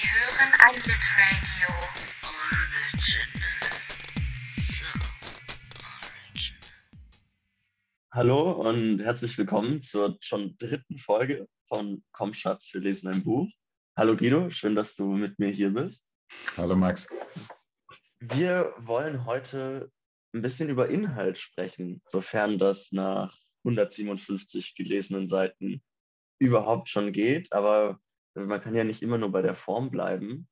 Sie 0.00 0.06
hören 0.06 0.52
ein 0.60 0.74
Litradio. 0.74 1.74
Hallo 8.12 8.52
und 8.52 9.00
herzlich 9.00 9.36
willkommen 9.38 9.82
zur 9.82 10.16
schon 10.20 10.56
dritten 10.58 10.98
Folge 10.98 11.48
von 11.66 12.04
Komm 12.12 12.32
Schatz, 12.32 12.72
wir 12.74 12.80
lesen 12.80 13.08
ein 13.08 13.24
Buch. 13.24 13.48
Hallo 13.96 14.14
Guido, 14.16 14.50
schön, 14.50 14.76
dass 14.76 14.94
du 14.94 15.04
mit 15.04 15.38
mir 15.40 15.48
hier 15.48 15.70
bist. 15.70 16.04
Hallo 16.56 16.76
Max. 16.76 17.08
Wir 18.20 18.72
wollen 18.78 19.24
heute 19.24 19.90
ein 20.32 20.42
bisschen 20.42 20.68
über 20.68 20.88
Inhalt 20.88 21.38
sprechen, 21.38 22.02
sofern 22.06 22.58
das 22.58 22.92
nach 22.92 23.36
157 23.64 24.76
gelesenen 24.76 25.26
Seiten 25.26 25.82
überhaupt 26.38 26.88
schon 26.88 27.12
geht. 27.12 27.52
Aber 27.52 27.98
man 28.46 28.60
kann 28.60 28.74
ja 28.74 28.84
nicht 28.84 29.02
immer 29.02 29.18
nur 29.18 29.32
bei 29.32 29.42
der 29.42 29.54
Form 29.54 29.90
bleiben. 29.90 30.48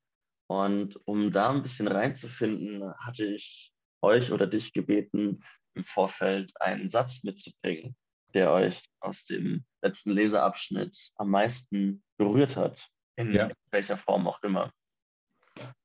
Und 0.49 0.99
um 1.05 1.31
da 1.31 1.49
ein 1.49 1.61
bisschen 1.61 1.87
reinzufinden, 1.87 2.93
hatte 2.99 3.25
ich 3.25 3.73
euch 4.01 4.31
oder 4.31 4.47
dich 4.47 4.73
gebeten, 4.73 5.43
im 5.73 5.83
Vorfeld 5.83 6.51
einen 6.61 6.89
Satz 6.89 7.23
mitzubringen, 7.23 7.95
der 8.33 8.51
euch 8.51 8.83
aus 8.99 9.25
dem 9.25 9.65
letzten 9.81 10.11
Leseabschnitt 10.11 11.11
am 11.15 11.29
meisten 11.29 12.03
berührt 12.17 12.55
hat, 12.55 12.87
in 13.15 13.33
Ja. 13.33 13.51
welcher 13.71 13.97
Form 13.97 14.27
auch 14.27 14.41
immer. 14.43 14.71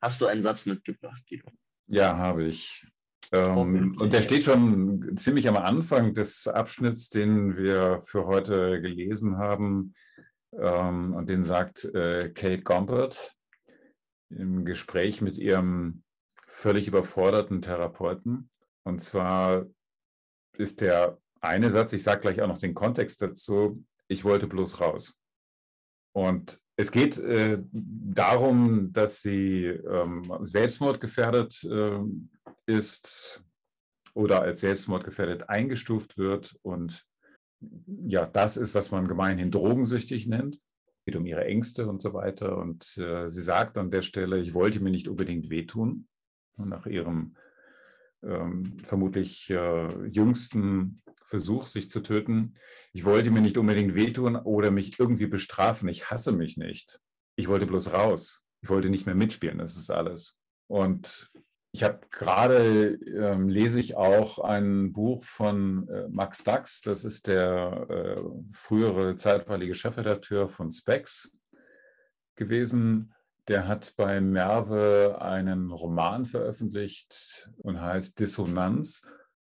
Hast 0.01 0.21
du 0.21 0.27
einen 0.27 0.43
Satz 0.43 0.67
mitgebracht, 0.67 1.23
Guido? 1.29 1.49
Ja, 1.89 2.17
habe 2.17 2.45
ich. 2.45 2.87
Ähm, 3.33 3.97
und 3.99 4.13
der 4.13 4.21
steht 4.21 4.45
schon 4.45 5.17
ziemlich 5.17 5.49
am 5.49 5.57
Anfang 5.57 6.13
des 6.15 6.47
Abschnitts, 6.47 7.09
den 7.09 7.57
wir 7.57 8.01
für 8.03 8.27
heute 8.27 8.81
gelesen 8.81 9.39
haben. 9.39 9.95
Ähm, 10.53 11.15
und 11.15 11.29
den 11.29 11.45
sagt 11.45 11.85
äh, 11.85 12.31
Kate 12.31 12.63
Gompert 12.63 13.35
im 14.31 14.65
Gespräch 14.65 15.21
mit 15.21 15.39
ihrem 15.39 16.03
völlig 16.47 16.89
überforderten 16.89 17.63
Therapeuten. 17.63 18.51
Und 18.85 19.01
zwar 19.01 19.67
ist 20.57 20.81
der 20.81 21.19
eine 21.41 21.71
Satz, 21.71 21.93
ich 21.93 22.03
sage 22.03 22.21
gleich 22.21 22.41
auch 22.41 22.49
noch 22.49 22.59
den 22.59 22.75
Kontext 22.75 23.21
dazu, 23.23 23.85
ich 24.09 24.25
wollte 24.25 24.47
bloß 24.47 24.81
raus. 24.81 25.19
Und 26.15 26.61
es 26.77 26.91
geht 26.91 27.19
äh, 27.19 27.59
darum, 27.73 28.93
dass 28.93 29.23
sie 29.23 29.67
ähm, 29.67 30.23
selbstmordgefährdet 30.43 31.65
ähm, 31.65 32.31
ist 32.67 33.43
oder 34.15 34.43
als 34.43 34.61
selbstmordgefährdet 34.61 35.49
eingestuft 35.49 36.19
wird. 36.19 36.57
Und 36.63 37.07
ja, 38.07 38.27
das 38.27 38.57
ist, 38.57 38.75
was 38.75 38.91
man 38.91 39.09
gemeinhin 39.09 39.51
drogensüchtig 39.51 40.27
nennt. 40.27 40.57
Es 40.57 41.05
geht 41.07 41.17
um 41.17 41.27
ihre 41.27 41.45
Ängste 41.45 41.89
und 41.89 42.03
so 42.03 42.15
weiter. 42.15 42.59
Und 42.59 42.97
äh, 42.99 43.29
sie 43.29 43.43
sagt 43.43 43.77
an 43.77 43.91
der 43.91 44.03
Stelle, 44.03 44.39
ich 44.39 44.55
wollte 44.55 44.81
mir 44.81 44.91
nicht 44.91 45.09
unbedingt 45.09 45.51
wehtun. 45.51 46.07
Und 46.57 46.69
nach 46.69 46.87
ihrem 46.87 47.37
ähm, 48.23 48.79
vermutlich 48.85 49.51
äh, 49.51 50.09
jüngsten 50.09 51.03
Versuch, 51.25 51.67
sich 51.67 51.89
zu 51.89 52.01
töten. 52.01 52.55
Ich 52.93 53.05
wollte 53.05 53.31
mir 53.31 53.41
nicht 53.41 53.57
unbedingt 53.57 53.95
wehtun 53.95 54.37
oder 54.37 54.71
mich 54.71 54.99
irgendwie 55.01 55.27
bestrafen. 55.27 55.89
Ich 55.89 56.11
hasse 56.11 56.31
mich 56.31 56.57
nicht. 56.57 57.01
Ich 57.37 57.49
wollte 57.49 57.67
bloß 57.67 57.93
raus. 57.93 58.43
Ich 58.61 58.69
wollte 58.69 58.91
nicht 58.91 59.07
mehr 59.07 59.15
mitspielen. 59.15 59.59
Das 59.59 59.77
ist 59.77 59.91
alles. 59.91 60.39
Und 60.69 61.32
ich 61.75 61.83
habe 61.83 62.01
gerade, 62.11 62.95
ähm, 62.95 63.49
lese 63.49 63.81
ich 63.81 63.97
auch 63.97 64.39
ein 64.39 64.93
Buch 64.93 65.25
von 65.25 65.89
äh, 65.89 66.07
Max 66.09 66.45
Dax. 66.45 66.83
Das 66.83 67.05
ist 67.07 67.27
der 67.29 67.87
äh, 67.89 68.23
frühere 68.53 69.17
zeitweilige 69.17 69.75
Chefredakteur 69.75 70.49
von 70.49 70.71
Specs 70.71 71.33
gewesen. 72.37 73.15
Der 73.49 73.67
hat 73.67 73.95
bei 73.97 74.21
Merve 74.21 75.17
einen 75.23 75.71
Roman 75.71 76.27
veröffentlicht 76.27 77.51
und 77.57 77.81
heißt 77.81 78.21
Dissonanz. 78.21 79.03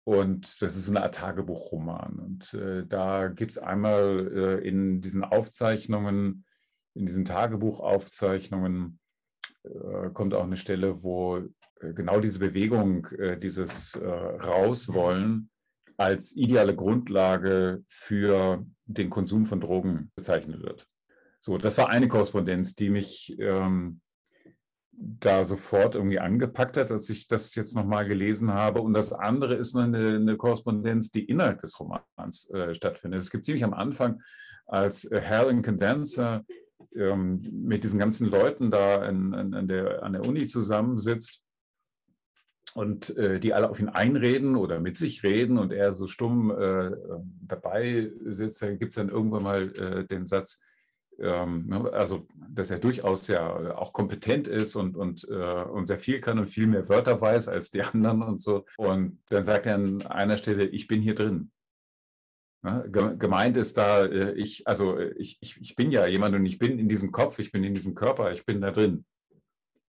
Und 0.03 0.61
das 0.61 0.75
ist 0.75 0.89
eine 0.89 1.01
Art 1.01 1.15
Tagebuchroman. 1.15 2.19
Und 2.19 2.53
äh, 2.53 2.85
da 2.85 3.29
gibt 3.29 3.51
es 3.51 3.57
einmal 3.57 4.31
äh, 4.61 4.67
in 4.67 5.01
diesen 5.01 5.23
Aufzeichnungen, 5.23 6.45
in 6.93 7.07
diesen 7.07 7.25
Tagebuchaufzeichnungen, 7.25 8.99
kommt 10.13 10.33
auch 10.33 10.43
eine 10.43 10.57
Stelle, 10.57 11.03
wo 11.03 11.41
äh, 11.81 11.93
genau 11.93 12.19
diese 12.19 12.39
Bewegung, 12.39 13.05
äh, 13.17 13.37
dieses 13.37 13.95
äh, 13.95 14.07
Rauswollen 14.07 15.49
als 15.97 16.35
ideale 16.35 16.75
Grundlage 16.75 17.83
für 17.87 18.65
den 18.85 19.09
Konsum 19.09 19.45
von 19.45 19.59
Drogen 19.59 20.11
bezeichnet 20.15 20.63
wird. 20.63 20.87
So, 21.39 21.57
das 21.57 21.77
war 21.77 21.89
eine 21.89 22.07
Korrespondenz, 22.07 22.75
die 22.75 22.89
mich 22.89 23.35
ähm, 23.39 24.01
da 24.91 25.43
sofort 25.43 25.95
irgendwie 25.95 26.19
angepackt 26.19 26.77
hat, 26.77 26.91
als 26.91 27.09
ich 27.09 27.27
das 27.27 27.55
jetzt 27.55 27.75
nochmal 27.75 28.07
gelesen 28.07 28.53
habe. 28.53 28.81
Und 28.81 28.93
das 28.93 29.11
andere 29.11 29.55
ist 29.55 29.75
eine, 29.75 30.15
eine 30.15 30.37
Korrespondenz, 30.37 31.11
die 31.11 31.25
innerhalb 31.25 31.61
des 31.61 31.79
Romans 31.79 32.49
äh, 32.51 32.73
stattfindet. 32.73 33.21
Es 33.21 33.31
gibt 33.31 33.45
ziemlich 33.45 33.63
am 33.63 33.73
Anfang, 33.73 34.21
als 34.67 35.05
äh, 35.05 35.21
Hal 35.21 35.49
in 35.49 35.63
Condenser 35.63 36.45
ähm, 36.95 37.41
mit 37.51 37.83
diesen 37.83 37.99
ganzen 37.99 38.27
Leuten 38.27 38.71
da 38.71 39.01
an, 39.01 39.33
an, 39.33 39.53
an, 39.53 39.67
der, 39.67 40.03
an 40.03 40.13
der 40.13 40.25
Uni 40.25 40.47
zusammensitzt 40.47 41.41
und 42.73 43.15
äh, 43.17 43.39
die 43.39 43.53
alle 43.53 43.69
auf 43.69 43.79
ihn 43.79 43.89
einreden 43.89 44.55
oder 44.55 44.79
mit 44.79 44.97
sich 44.97 45.23
reden 45.23 45.57
und 45.57 45.73
er 45.73 45.93
so 45.93 46.07
stumm 46.07 46.51
äh, 46.51 46.91
dabei 47.41 48.11
sitzt, 48.25 48.61
da 48.61 48.71
gibt 48.71 48.91
es 48.91 48.95
dann 48.95 49.09
irgendwann 49.09 49.43
mal 49.43 49.75
äh, 49.75 50.05
den 50.05 50.25
Satz, 50.25 50.61
ähm, 51.19 51.67
ne, 51.67 51.91
also 51.91 52.27
dass 52.49 52.71
er 52.71 52.79
durchaus 52.79 53.27
ja 53.27 53.75
auch 53.75 53.93
kompetent 53.93 54.47
ist 54.47 54.75
und, 54.75 54.95
und, 54.95 55.27
äh, 55.29 55.63
und 55.63 55.85
sehr 55.85 55.97
viel 55.97 56.21
kann 56.21 56.39
und 56.39 56.47
viel 56.47 56.67
mehr 56.67 56.87
Wörter 56.87 57.19
weiß 57.19 57.47
als 57.47 57.71
die 57.71 57.81
anderen 57.81 58.21
und 58.21 58.41
so. 58.41 58.65
Und 58.77 59.19
dann 59.29 59.43
sagt 59.43 59.65
er 59.65 59.75
an 59.75 60.01
einer 60.03 60.37
Stelle, 60.37 60.65
ich 60.65 60.87
bin 60.87 61.01
hier 61.01 61.15
drin. 61.15 61.51
Ne, 62.63 62.87
ge- 62.91 63.17
Gemeint 63.17 63.57
ist 63.57 63.77
da, 63.77 64.05
äh, 64.05 64.33
ich, 64.33 64.67
also 64.67 64.95
äh, 64.97 65.13
ich, 65.17 65.37
ich, 65.41 65.59
ich 65.59 65.75
bin 65.75 65.91
ja 65.91 66.05
jemand 66.05 66.35
und 66.35 66.45
ich 66.45 66.59
bin 66.59 66.77
in 66.77 66.87
diesem 66.87 67.11
Kopf, 67.11 67.39
ich 67.39 67.51
bin 67.51 67.63
in 67.63 67.73
diesem 67.73 67.95
Körper, 67.95 68.31
ich 68.31 68.45
bin 68.45 68.61
da 68.61 68.71
drin. 68.71 69.05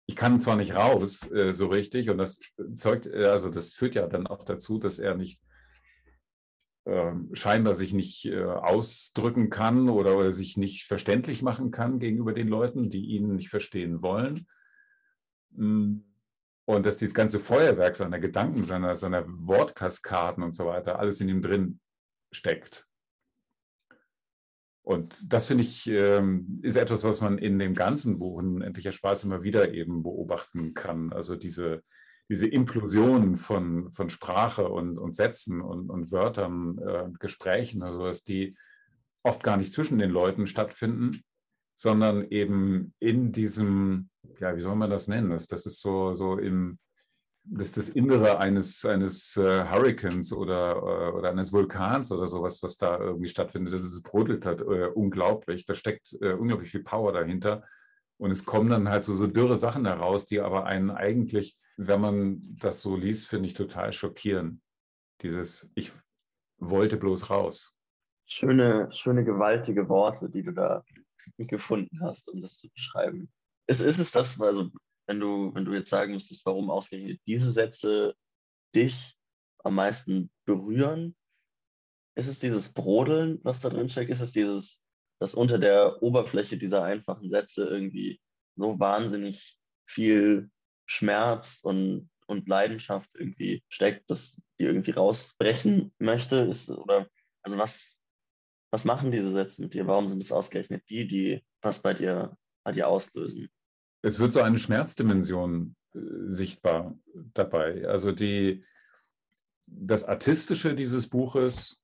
Ich 0.06 0.16
kann 0.16 0.40
zwar 0.40 0.56
nicht 0.56 0.74
raus 0.74 1.30
äh, 1.30 1.52
so 1.52 1.66
richtig 1.66 2.08
und 2.08 2.18
das 2.18 2.40
zeugt, 2.72 3.06
also 3.06 3.50
das 3.50 3.74
führt 3.74 3.94
ja 3.94 4.06
dann 4.06 4.26
auch 4.26 4.44
dazu, 4.44 4.78
dass 4.78 4.98
er 4.98 5.14
nicht 5.14 5.42
ähm, 6.86 7.28
scheinbar 7.34 7.74
sich 7.74 7.92
nicht 7.92 8.28
ausdrücken 8.32 9.50
kann 9.50 9.88
oder, 9.88 10.16
oder 10.16 10.32
sich 10.32 10.56
nicht 10.56 10.84
verständlich 10.84 11.42
machen 11.42 11.70
kann 11.70 11.98
gegenüber 11.98 12.32
den 12.32 12.48
Leuten, 12.48 12.90
die 12.90 13.04
ihn 13.04 13.36
nicht 13.36 13.50
verstehen 13.50 14.02
wollen. 14.02 14.46
Mm. 15.50 15.98
Und 16.64 16.86
dass 16.86 16.96
dieses 16.96 17.14
ganze 17.14 17.38
Feuerwerk 17.38 17.96
seiner 17.96 18.18
Gedanken, 18.18 18.64
seiner, 18.64 18.96
seiner 18.96 19.24
Wortkaskaden 19.26 20.42
und 20.42 20.54
so 20.54 20.66
weiter, 20.66 20.98
alles 20.98 21.20
in 21.20 21.28
ihm 21.28 21.42
drin 21.42 21.80
steckt. 22.32 22.86
Und 24.84 25.16
das 25.32 25.46
finde 25.46 25.62
ich, 25.62 25.86
ähm, 25.86 26.58
ist 26.62 26.76
etwas, 26.76 27.04
was 27.04 27.20
man 27.20 27.38
in 27.38 27.58
dem 27.58 27.74
ganzen 27.74 28.18
Buch 28.18 28.40
in 28.40 28.62
Endlicher 28.62 28.90
Spaß 28.90 29.24
immer 29.24 29.44
wieder 29.44 29.72
eben 29.72 30.02
beobachten 30.02 30.74
kann. 30.74 31.12
Also 31.12 31.36
diese, 31.36 31.82
diese 32.28 32.48
Implosion 32.48 33.36
von, 33.36 33.90
von 33.92 34.08
Sprache 34.08 34.68
und, 34.68 34.98
und 34.98 35.14
Sätzen 35.14 35.60
und, 35.60 35.88
und 35.88 36.10
Wörtern, 36.10 36.78
äh, 36.78 37.08
Gesprächen, 37.20 37.82
also 37.82 38.04
dass 38.04 38.24
die 38.24 38.56
oft 39.22 39.44
gar 39.44 39.56
nicht 39.56 39.72
zwischen 39.72 39.98
den 39.98 40.10
Leuten 40.10 40.48
stattfinden, 40.48 41.22
sondern 41.76 42.26
eben 42.30 42.92
in 42.98 43.30
diesem, 43.30 44.10
ja, 44.40 44.56
wie 44.56 44.60
soll 44.60 44.74
man 44.74 44.90
das 44.90 45.06
nennen? 45.06 45.30
Das, 45.30 45.46
das 45.46 45.64
ist 45.64 45.80
so, 45.80 46.14
so 46.14 46.38
im, 46.38 46.78
das 47.44 47.68
ist 47.68 47.76
das 47.76 47.88
Innere 47.88 48.38
eines, 48.38 48.84
eines 48.84 49.36
äh, 49.36 49.64
Hurrikans 49.68 50.32
oder, 50.32 50.76
äh, 50.76 51.12
oder 51.12 51.30
eines 51.30 51.52
Vulkans 51.52 52.12
oder 52.12 52.26
sowas, 52.26 52.62
was 52.62 52.76
da 52.76 52.98
irgendwie 52.98 53.28
stattfindet. 53.28 53.72
Das 53.72 53.82
ist 53.82 53.92
es 53.92 54.02
brodelt 54.02 54.46
hat, 54.46 54.60
äh, 54.60 54.86
unglaublich. 54.94 55.66
Da 55.66 55.74
steckt 55.74 56.16
äh, 56.20 56.34
unglaublich 56.34 56.70
viel 56.70 56.84
Power 56.84 57.12
dahinter. 57.12 57.64
Und 58.18 58.30
es 58.30 58.44
kommen 58.44 58.70
dann 58.70 58.88
halt 58.88 59.02
so, 59.02 59.14
so 59.14 59.26
dürre 59.26 59.56
Sachen 59.56 59.86
heraus, 59.86 60.26
die 60.26 60.40
aber 60.40 60.66
einen 60.66 60.90
eigentlich, 60.90 61.58
wenn 61.76 62.00
man 62.00 62.56
das 62.60 62.80
so 62.80 62.96
liest, 62.96 63.26
finde 63.26 63.48
ich 63.48 63.54
total 63.54 63.92
schockieren. 63.92 64.62
Dieses, 65.22 65.70
ich 65.74 65.90
wollte 66.58 66.96
bloß 66.96 67.30
raus. 67.30 67.74
Schöne, 68.26 68.90
schöne, 68.92 69.24
gewaltige 69.24 69.88
Worte, 69.88 70.30
die 70.30 70.44
du 70.44 70.52
da 70.52 70.84
gefunden 71.38 72.00
hast, 72.00 72.28
um 72.28 72.40
das 72.40 72.58
zu 72.58 72.70
beschreiben. 72.70 73.28
Ist, 73.66 73.80
ist 73.80 73.98
es 73.98 74.12
das, 74.12 74.40
also 74.40 74.70
wenn 75.06 75.20
du, 75.20 75.54
wenn 75.54 75.64
du 75.64 75.72
jetzt 75.72 75.90
sagen 75.90 76.12
müsstest, 76.12 76.46
warum 76.46 76.70
ausgerechnet 76.70 77.20
diese 77.26 77.50
Sätze 77.50 78.14
dich 78.74 79.16
am 79.58 79.74
meisten 79.74 80.30
berühren, 80.44 81.16
ist 82.14 82.28
es 82.28 82.38
dieses 82.38 82.72
Brodeln, 82.72 83.40
was 83.42 83.60
da 83.60 83.70
drin 83.70 83.88
steckt? 83.88 84.10
Ist 84.10 84.20
es 84.20 84.32
dieses, 84.32 84.80
dass 85.18 85.34
unter 85.34 85.58
der 85.58 86.02
Oberfläche 86.02 86.58
dieser 86.58 86.84
einfachen 86.84 87.30
Sätze 87.30 87.66
irgendwie 87.66 88.20
so 88.54 88.78
wahnsinnig 88.78 89.58
viel 89.86 90.50
Schmerz 90.86 91.60
und, 91.62 92.10
und 92.26 92.48
Leidenschaft 92.48 93.10
irgendwie 93.14 93.62
steckt, 93.68 94.10
dass 94.10 94.36
die 94.58 94.64
irgendwie 94.64 94.90
rausbrechen 94.90 95.94
möchte? 95.98 96.36
Ist, 96.36 96.70
oder 96.70 97.08
also 97.42 97.58
was, 97.58 98.02
was 98.70 98.84
machen 98.84 99.10
diese 99.10 99.32
Sätze 99.32 99.62
mit 99.62 99.74
dir? 99.74 99.86
Warum 99.86 100.06
sind 100.06 100.20
es 100.20 100.32
ausgerechnet 100.32 100.84
die, 100.88 101.06
die 101.06 101.44
was 101.62 101.80
bei 101.80 101.94
dir, 101.94 102.36
bei 102.64 102.72
dir 102.72 102.88
auslösen? 102.88 103.48
Es 104.02 104.18
wird 104.18 104.32
so 104.32 104.42
eine 104.42 104.58
Schmerzdimension 104.58 105.76
äh, 105.94 105.98
sichtbar 106.26 106.96
dabei. 107.34 107.86
Also 107.86 108.12
die, 108.12 108.60
das 109.66 110.04
Artistische 110.04 110.74
dieses 110.74 111.08
Buches, 111.08 111.80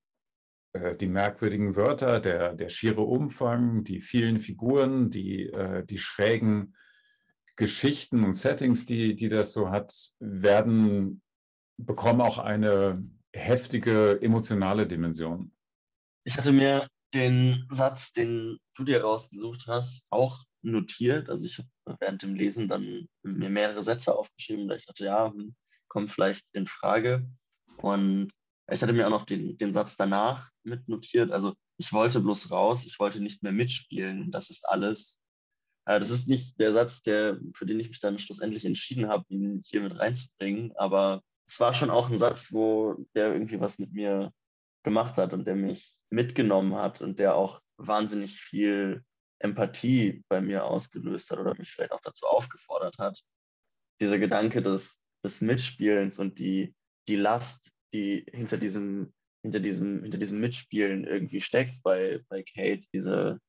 äh, 0.73 0.95
die 0.95 1.07
merkwürdigen 1.07 1.75
Wörter, 1.75 2.19
der, 2.19 2.53
der 2.53 2.69
schiere 2.69 3.01
Umfang, 3.01 3.83
die 3.83 4.01
vielen 4.01 4.39
Figuren, 4.39 5.09
die, 5.09 5.47
äh, 5.47 5.83
die 5.85 5.97
schrägen 5.97 6.75
Geschichten 7.55 8.23
und 8.23 8.33
Settings, 8.33 8.85
die, 8.85 9.15
die 9.15 9.27
das 9.27 9.53
so 9.53 9.69
hat, 9.69 9.93
werden, 10.19 11.21
bekommen 11.77 12.21
auch 12.21 12.37
eine 12.37 13.03
heftige 13.33 14.21
emotionale 14.21 14.87
Dimension. 14.87 15.51
Ich 16.23 16.37
hatte 16.37 16.51
mir 16.51 16.87
den 17.13 17.65
Satz, 17.69 18.11
den 18.11 18.59
du 18.75 18.83
dir 18.83 19.01
rausgesucht 19.01 19.65
hast, 19.67 20.07
auch 20.11 20.43
notiert. 20.61 21.29
Also 21.29 21.45
ich 21.45 21.57
habe 21.57 21.97
während 21.99 22.21
dem 22.21 22.35
Lesen 22.35 22.67
dann 22.67 23.07
mir 23.23 23.49
mehrere 23.49 23.81
Sätze 23.81 24.15
aufgeschrieben, 24.15 24.67
da 24.67 24.75
ich 24.75 24.85
dachte, 24.85 25.05
ja, 25.05 25.31
hm, 25.31 25.55
kommt 25.87 26.09
vielleicht 26.09 26.45
in 26.53 26.67
Frage. 26.67 27.27
Und 27.77 28.31
ich 28.71 28.81
hatte 28.81 28.93
mir 28.93 29.07
auch 29.07 29.11
noch 29.11 29.25
den, 29.25 29.57
den 29.57 29.73
Satz 29.73 29.95
danach 29.95 30.49
mit 30.63 30.87
notiert. 30.87 31.31
Also 31.31 31.53
ich 31.77 31.91
wollte 31.93 32.19
bloß 32.19 32.51
raus, 32.51 32.85
ich 32.85 32.99
wollte 32.99 33.21
nicht 33.21 33.41
mehr 33.41 33.51
mitspielen. 33.51 34.31
Das 34.31 34.49
ist 34.49 34.67
alles. 34.67 35.21
Äh, 35.85 35.99
das 35.99 36.09
ist 36.09 36.27
nicht 36.27 36.59
der 36.59 36.73
Satz, 36.73 37.01
der, 37.01 37.39
für 37.55 37.65
den 37.65 37.79
ich 37.79 37.87
mich 37.87 37.99
dann 37.99 38.19
schlussendlich 38.19 38.65
entschieden 38.65 39.07
habe, 39.07 39.25
ihn 39.29 39.61
hier 39.65 39.81
mit 39.81 39.97
reinzubringen. 39.97 40.73
Aber 40.75 41.23
es 41.47 41.59
war 41.59 41.73
schon 41.73 41.89
auch 41.89 42.09
ein 42.11 42.19
Satz, 42.19 42.51
wo 42.51 42.95
der 43.15 43.33
irgendwie 43.33 43.59
was 43.59 43.79
mit 43.79 43.93
mir 43.93 44.31
gemacht 44.83 45.17
hat 45.17 45.33
und 45.33 45.45
der 45.45 45.55
mich 45.55 45.99
mitgenommen 46.09 46.75
hat 46.75 47.01
und 47.01 47.19
der 47.19 47.35
auch 47.35 47.61
wahnsinnig 47.77 48.39
viel 48.39 49.03
Empathie 49.39 50.23
bei 50.29 50.41
mir 50.41 50.65
ausgelöst 50.65 51.31
hat 51.31 51.39
oder 51.39 51.55
mich 51.57 51.71
vielleicht 51.71 51.91
auch 51.91 52.01
dazu 52.01 52.25
aufgefordert 52.25 52.97
hat. 52.97 53.21
Dieser 54.01 54.19
Gedanke 54.19 54.61
des, 54.61 54.99
des 55.23 55.41
Mitspielens 55.41 56.19
und 56.19 56.39
die, 56.39 56.75
die 57.07 57.15
Last, 57.15 57.71
die 57.93 58.25
hinter 58.31 58.57
diesem, 58.57 59.13
hinter 59.41 59.59
diesem, 59.59 60.03
hinter 60.03 60.17
diesem 60.17 60.39
Mitspielen 60.39 61.05
irgendwie 61.05 61.41
steckt 61.41 61.81
bei, 61.83 62.23
bei 62.29 62.43
Kate, 62.43 62.85
diese, 62.93 63.39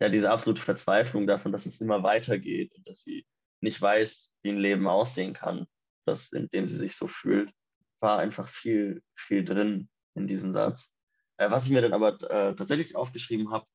ja, 0.00 0.08
diese 0.08 0.30
absolute 0.30 0.62
Verzweiflung 0.62 1.26
davon, 1.26 1.52
dass 1.52 1.66
es 1.66 1.80
immer 1.80 2.02
weitergeht 2.02 2.74
und 2.74 2.86
dass 2.86 3.02
sie 3.02 3.26
nicht 3.60 3.80
weiß, 3.80 4.34
wie 4.42 4.50
ein 4.50 4.58
Leben 4.58 4.86
aussehen 4.86 5.32
kann, 5.32 5.66
das, 6.06 6.32
in 6.32 6.48
dem 6.48 6.66
sie 6.66 6.76
sich 6.76 6.96
so 6.96 7.06
fühlt, 7.06 7.52
war 8.00 8.18
einfach 8.18 8.48
viel, 8.48 9.02
viel 9.14 9.44
drin 9.44 9.88
in 10.14 10.26
diesem 10.26 10.52
Satz. 10.52 10.94
Äh, 11.36 11.50
was 11.50 11.66
ich 11.66 11.72
mir 11.72 11.82
dann 11.82 11.92
aber 11.92 12.14
äh, 12.30 12.54
tatsächlich 12.54 12.96
aufgeschrieben 12.96 13.50
habe, 13.50 13.66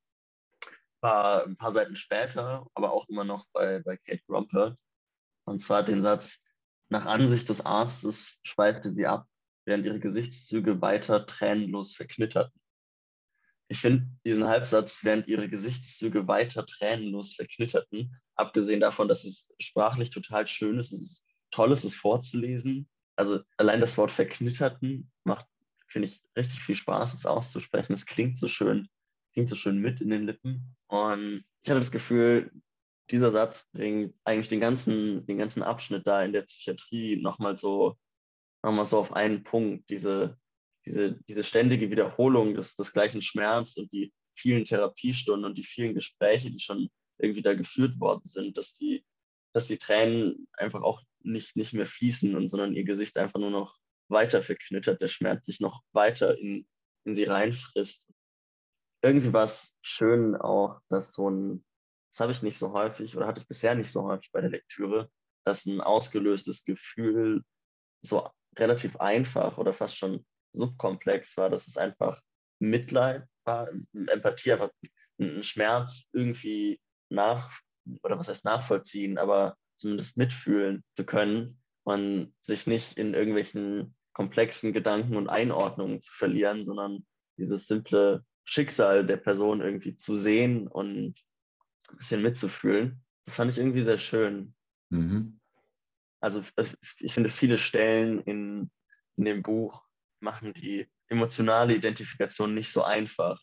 war 1.02 1.46
ein 1.46 1.58
paar 1.58 1.72
Seiten 1.72 1.96
später, 1.96 2.68
aber 2.74 2.92
auch 2.92 3.08
immer 3.10 3.24
noch 3.24 3.46
bei, 3.54 3.80
bei 3.80 3.98
Kate 3.98 4.24
Grumpert. 4.28 4.78
Und 5.46 5.62
zwar 5.62 5.84
den 5.84 6.02
Satz, 6.02 6.42
nach 6.90 7.06
Ansicht 7.06 7.50
des 7.50 7.66
Arztes 7.66 8.40
schweifte 8.44 8.90
sie 8.90 9.06
ab, 9.06 9.28
während 9.66 9.86
ihre 9.86 10.00
Gesichtszüge 10.00 10.82
weiter 10.82 11.26
tränenlos 11.26 11.94
verknitterten. 11.94 12.60
Ich 13.70 13.80
finde 13.80 14.08
diesen 14.26 14.48
Halbsatz, 14.48 15.04
während 15.04 15.28
ihre 15.28 15.50
Gesichtszüge 15.50 16.28
weiter 16.28 16.66
tränenlos 16.66 17.34
verknitterten, 17.34 18.16
abgesehen 18.36 18.80
davon, 18.80 19.10
dass 19.10 19.26
es 19.26 19.54
sprachlich 19.60 20.10
total 20.10 20.48
schön 20.48 20.80
ist, 20.80 20.94
es 20.94 21.02
ist 21.02 21.26
toll 21.52 21.72
ist, 21.72 21.84
es 21.84 21.96
vorzulesen. 21.96 22.90
Also 23.16 23.42
allein 23.58 23.82
das 23.82 23.98
Wort 23.98 24.12
verknitterten 24.12 25.12
macht, 25.24 25.48
finde 25.88 26.08
ich, 26.08 26.22
richtig 26.36 26.60
viel 26.62 26.76
Spaß, 26.76 27.14
es 27.14 27.26
auszusprechen. 27.26 27.94
Es 27.94 28.06
klingt 28.06 28.38
so 28.38 28.48
schön, 28.48 28.88
klingt 29.34 29.50
so 29.50 29.56
schön 29.56 29.80
mit 29.80 30.02
in 30.02 30.10
den 30.10 30.26
Lippen. 30.26 30.76
Und 30.88 31.44
ich 31.64 31.70
hatte 31.70 31.80
das 31.80 31.92
Gefühl, 31.92 32.52
dieser 33.10 33.32
Satz 33.32 33.70
bringt 33.72 34.14
eigentlich 34.26 34.50
den 34.50 34.60
ganzen, 34.60 35.26
den 35.26 35.38
ganzen 35.38 35.64
Abschnitt 35.64 36.06
da 36.08 36.24
in 36.24 36.34
der 36.34 36.42
Psychiatrie 36.44 37.22
nochmal 37.22 37.56
so, 37.56 37.98
noch 38.64 38.74
mal 38.74 38.86
so 38.86 39.00
auf 39.00 39.14
einen 39.14 39.44
Punkt. 39.44 39.90
Diese, 39.90 40.38
diese, 40.86 41.20
diese 41.28 41.44
ständige 41.44 41.90
Wiederholung 41.90 42.54
des, 42.54 42.76
des 42.76 42.92
gleichen 42.92 43.22
Schmerz 43.22 43.78
und 43.78 43.92
die 43.94 44.14
vielen 44.36 44.66
Therapiestunden 44.66 45.46
und 45.46 45.58
die 45.58 45.64
vielen 45.64 45.94
Gespräche, 45.94 46.52
die 46.52 46.60
schon 46.60 46.90
irgendwie 47.18 47.42
da 47.42 47.54
geführt 47.54 48.00
worden 48.00 48.22
sind, 48.24 48.58
dass 48.58 48.74
die, 48.74 49.04
dass 49.54 49.68
die 49.68 49.78
Tränen 49.78 50.48
einfach 50.54 50.84
auch 50.84 51.02
nicht, 51.22 51.56
nicht 51.56 51.74
mehr 51.74 51.86
fließen 51.86 52.36
und 52.36 52.48
sondern 52.48 52.74
ihr 52.74 52.84
Gesicht 52.84 53.18
einfach 53.18 53.40
nur 53.40 53.50
noch 53.50 53.78
weiter 54.10 54.42
verknüttert, 54.42 55.02
der 55.02 55.08
Schmerz 55.08 55.46
sich 55.46 55.60
noch 55.60 55.84
weiter 55.94 56.38
in, 56.38 56.68
in 57.06 57.16
sie 57.16 57.26
reinfrisst. 57.26 58.08
Irgendwie 59.04 59.34
war 59.34 59.44
es 59.44 59.76
schön 59.82 60.36
auch, 60.36 60.80
dass 60.90 61.14
so 61.14 61.30
ein, 61.30 61.66
das 62.12 62.20
habe 62.22 62.32
ich 62.32 62.42
nicht 62.42 62.58
so 62.58 62.74
häufig 62.74 63.16
oder 63.16 63.28
hatte 63.28 63.42
ich 63.42 63.48
bisher 63.48 63.76
nicht 63.76 63.92
so 63.92 64.04
häufig 64.04 64.32
bei 64.32 64.42
der 64.42 64.50
Lektüre, 64.50 65.10
dass 65.46 65.66
ein 65.66 65.82
ausgelöstes 65.82 66.66
Gefühl 66.66 67.44
so 68.02 68.30
relativ 68.58 68.98
einfach 68.98 69.58
oder 69.58 69.74
fast 69.74 69.98
schon 69.98 70.26
subkomplex 70.54 71.38
war, 71.38 71.50
dass 71.50 71.68
es 71.68 71.78
einfach 71.78 72.22
Mitleid 72.60 73.26
war, 73.46 73.70
Empathie, 73.94 74.54
einfach 74.54 74.72
ein 75.20 75.44
Schmerz 75.44 76.10
irgendwie 76.12 76.80
nach, 77.10 77.60
oder 78.04 78.18
was 78.18 78.28
heißt 78.28 78.46
nachvollziehen, 78.46 79.18
aber 79.18 79.56
zumindest 79.78 80.18
mitfühlen 80.18 80.84
zu 80.96 81.06
können 81.06 81.62
und 81.84 82.34
sich 82.42 82.68
nicht 82.68 82.98
in 82.98 83.14
irgendwelchen 83.14 83.96
komplexen 84.18 84.74
Gedanken 84.74 85.16
und 85.16 85.30
Einordnungen 85.30 86.02
zu 86.02 86.12
verlieren, 86.12 86.66
sondern 86.66 87.06
dieses 87.38 87.68
simple 87.68 88.26
Schicksal 88.46 89.06
der 89.06 89.18
Person 89.18 89.62
irgendwie 89.62 89.96
zu 89.96 90.16
sehen 90.16 90.68
und 90.68 91.14
ein 91.90 91.98
bisschen 91.98 92.24
mitzufühlen. 92.24 93.06
Das 93.26 93.36
fand 93.36 93.52
ich 93.52 93.60
irgendwie 93.60 93.84
sehr 93.84 94.00
schön. 94.00 94.56
Mhm. 94.90 95.40
Also 96.20 96.42
ich 96.98 97.14
finde, 97.14 97.30
viele 97.30 97.60
Stellen 97.60 98.20
in, 98.22 98.72
in 99.18 99.26
dem 99.26 99.44
Buch 99.44 99.86
machen 100.20 100.52
die 100.56 100.88
emotionale 101.10 101.76
Identifikation 101.76 102.56
nicht 102.56 102.72
so 102.72 102.82
einfach. 102.82 103.40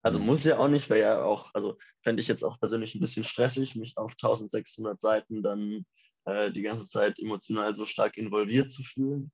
Also 0.00 0.18
mhm. 0.18 0.24
muss 0.24 0.44
ja 0.44 0.56
auch 0.56 0.68
nicht, 0.68 0.88
wäre 0.88 1.00
ja 1.00 1.22
auch, 1.22 1.52
also 1.52 1.76
fände 2.02 2.22
ich 2.22 2.28
jetzt 2.28 2.42
auch 2.42 2.58
persönlich 2.58 2.94
ein 2.94 3.00
bisschen 3.00 3.24
stressig, 3.24 3.76
mich 3.76 3.98
auf 3.98 4.12
1600 4.12 4.98
Seiten 4.98 5.42
dann 5.42 5.84
äh, 6.24 6.50
die 6.50 6.62
ganze 6.62 6.88
Zeit 6.88 7.18
emotional 7.18 7.74
so 7.74 7.84
stark 7.84 8.16
involviert 8.16 8.72
zu 8.72 8.82
fühlen. 8.82 9.30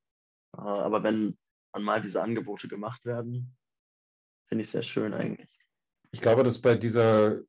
Äh, 0.56 0.60
aber 0.60 1.02
wenn 1.02 1.36
dann 1.72 1.82
mal 1.82 2.00
diese 2.00 2.22
Angebote 2.22 2.68
gemacht 2.68 3.04
werden, 3.04 3.56
Finde 4.48 4.62
ich 4.62 4.70
sehr 4.70 4.82
schön 4.82 5.12
eigentlich. 5.12 5.48
Ich 6.12 6.20
glaube, 6.20 6.42
dass 6.42 6.60
bei 6.60 6.76
dieser, 6.76 7.40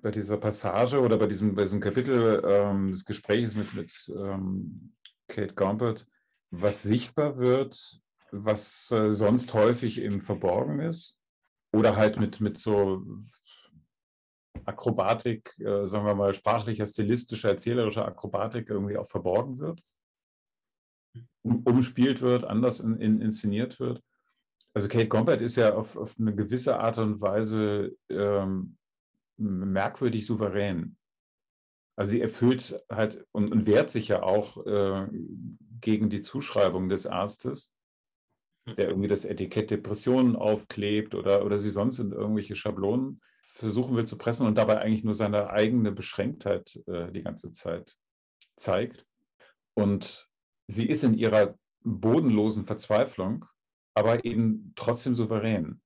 bei 0.00 0.10
dieser 0.10 0.36
Passage 0.36 1.00
oder 1.00 1.16
bei 1.16 1.26
diesem, 1.26 1.54
bei 1.54 1.62
diesem 1.62 1.80
Kapitel 1.80 2.42
ähm, 2.44 2.90
des 2.90 3.04
Gesprächs 3.04 3.54
mit, 3.54 3.72
mit 3.74 4.12
ähm, 4.14 4.94
Kate 5.28 5.54
Gompert 5.54 6.06
was 6.54 6.82
sichtbar 6.82 7.38
wird, 7.38 8.00
was 8.30 8.90
äh, 8.90 9.10
sonst 9.10 9.54
häufig 9.54 10.02
im 10.02 10.20
Verborgen 10.20 10.80
ist 10.80 11.18
oder 11.72 11.96
halt 11.96 12.20
mit, 12.20 12.40
mit 12.40 12.58
so 12.58 13.02
Akrobatik, 14.66 15.58
äh, 15.60 15.86
sagen 15.86 16.04
wir 16.04 16.14
mal, 16.14 16.34
sprachlicher, 16.34 16.84
stilistischer, 16.84 17.50
erzählerischer 17.50 18.06
Akrobatik 18.06 18.68
irgendwie 18.68 18.98
auch 18.98 19.08
verborgen 19.08 19.58
wird, 19.60 19.82
umspielt 21.42 22.22
wird, 22.22 22.44
anders 22.44 22.80
in, 22.80 22.96
in, 22.98 23.20
inszeniert 23.20 23.80
wird. 23.80 24.02
Also 24.74 24.88
Kate 24.88 25.08
Gompert 25.08 25.42
ist 25.42 25.56
ja 25.56 25.74
auf, 25.74 25.96
auf 25.96 26.14
eine 26.18 26.34
gewisse 26.34 26.78
Art 26.78 26.98
und 26.98 27.20
Weise 27.20 27.96
ähm, 28.08 28.76
merkwürdig 29.36 30.26
souverän. 30.26 30.96
Also 31.96 32.12
sie 32.12 32.22
erfüllt 32.22 32.82
halt 32.90 33.26
und, 33.32 33.52
und 33.52 33.66
wehrt 33.66 33.90
sich 33.90 34.08
ja 34.08 34.22
auch 34.22 34.64
äh, 34.66 35.08
gegen 35.80 36.08
die 36.08 36.22
Zuschreibung 36.22 36.88
des 36.88 37.06
Arztes, 37.06 37.70
der 38.78 38.88
irgendwie 38.88 39.08
das 39.08 39.24
Etikett 39.24 39.70
Depressionen 39.70 40.36
aufklebt 40.36 41.14
oder, 41.14 41.44
oder 41.44 41.58
sie 41.58 41.70
sonst 41.70 41.98
in 41.98 42.12
irgendwelche 42.12 42.54
Schablonen 42.54 43.20
versuchen 43.52 43.94
will 43.94 44.06
zu 44.06 44.16
pressen 44.16 44.46
und 44.46 44.56
dabei 44.56 44.80
eigentlich 44.80 45.04
nur 45.04 45.14
seine 45.14 45.50
eigene 45.50 45.92
Beschränktheit 45.92 46.80
äh, 46.86 47.12
die 47.12 47.22
ganze 47.22 47.50
Zeit 47.50 47.96
zeigt. 48.56 49.04
Und 49.74 50.28
sie 50.66 50.86
ist 50.86 51.04
in 51.04 51.14
ihrer 51.14 51.56
bodenlosen 51.84 52.64
Verzweiflung 52.64 53.44
aber 53.94 54.24
eben 54.24 54.72
trotzdem 54.76 55.14
souverän 55.14 55.80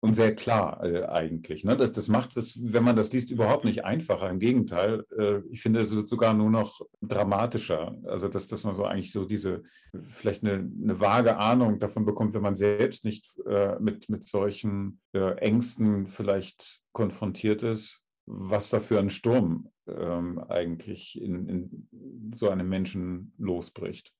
und 0.00 0.14
sehr 0.14 0.34
klar 0.34 0.84
äh, 0.84 1.04
eigentlich. 1.06 1.64
Ne? 1.64 1.76
Das, 1.76 1.90
das 1.92 2.08
macht 2.08 2.36
es, 2.36 2.58
wenn 2.60 2.84
man 2.84 2.94
das 2.94 3.12
liest, 3.12 3.30
überhaupt 3.30 3.64
nicht 3.64 3.84
einfacher. 3.84 4.30
Im 4.30 4.38
Gegenteil, 4.38 5.04
äh, 5.18 5.40
ich 5.50 5.60
finde, 5.60 5.80
es 5.80 5.94
wird 5.94 6.08
sogar 6.08 6.34
nur 6.34 6.50
noch 6.50 6.80
dramatischer. 7.00 7.96
Also, 8.04 8.28
dass, 8.28 8.46
dass 8.46 8.64
man 8.64 8.76
so 8.76 8.84
eigentlich 8.84 9.10
so 9.10 9.24
diese, 9.24 9.64
vielleicht 10.04 10.44
eine, 10.44 10.70
eine 10.82 11.00
vage 11.00 11.36
Ahnung 11.36 11.80
davon 11.80 12.04
bekommt, 12.04 12.32
wenn 12.34 12.42
man 12.42 12.54
selbst 12.54 13.04
nicht 13.04 13.26
äh, 13.46 13.76
mit, 13.80 14.08
mit 14.08 14.24
solchen 14.24 15.00
äh, 15.14 15.34
Ängsten 15.38 16.06
vielleicht 16.06 16.80
konfrontiert 16.92 17.64
ist, 17.64 18.02
was 18.30 18.70
da 18.70 18.78
für 18.78 18.98
ein 18.98 19.10
Sturm 19.10 19.72
ähm, 19.86 20.38
eigentlich 20.48 21.20
in, 21.20 21.48
in 21.48 22.34
so 22.36 22.50
einem 22.50 22.68
Menschen 22.68 23.32
losbricht. 23.38 24.12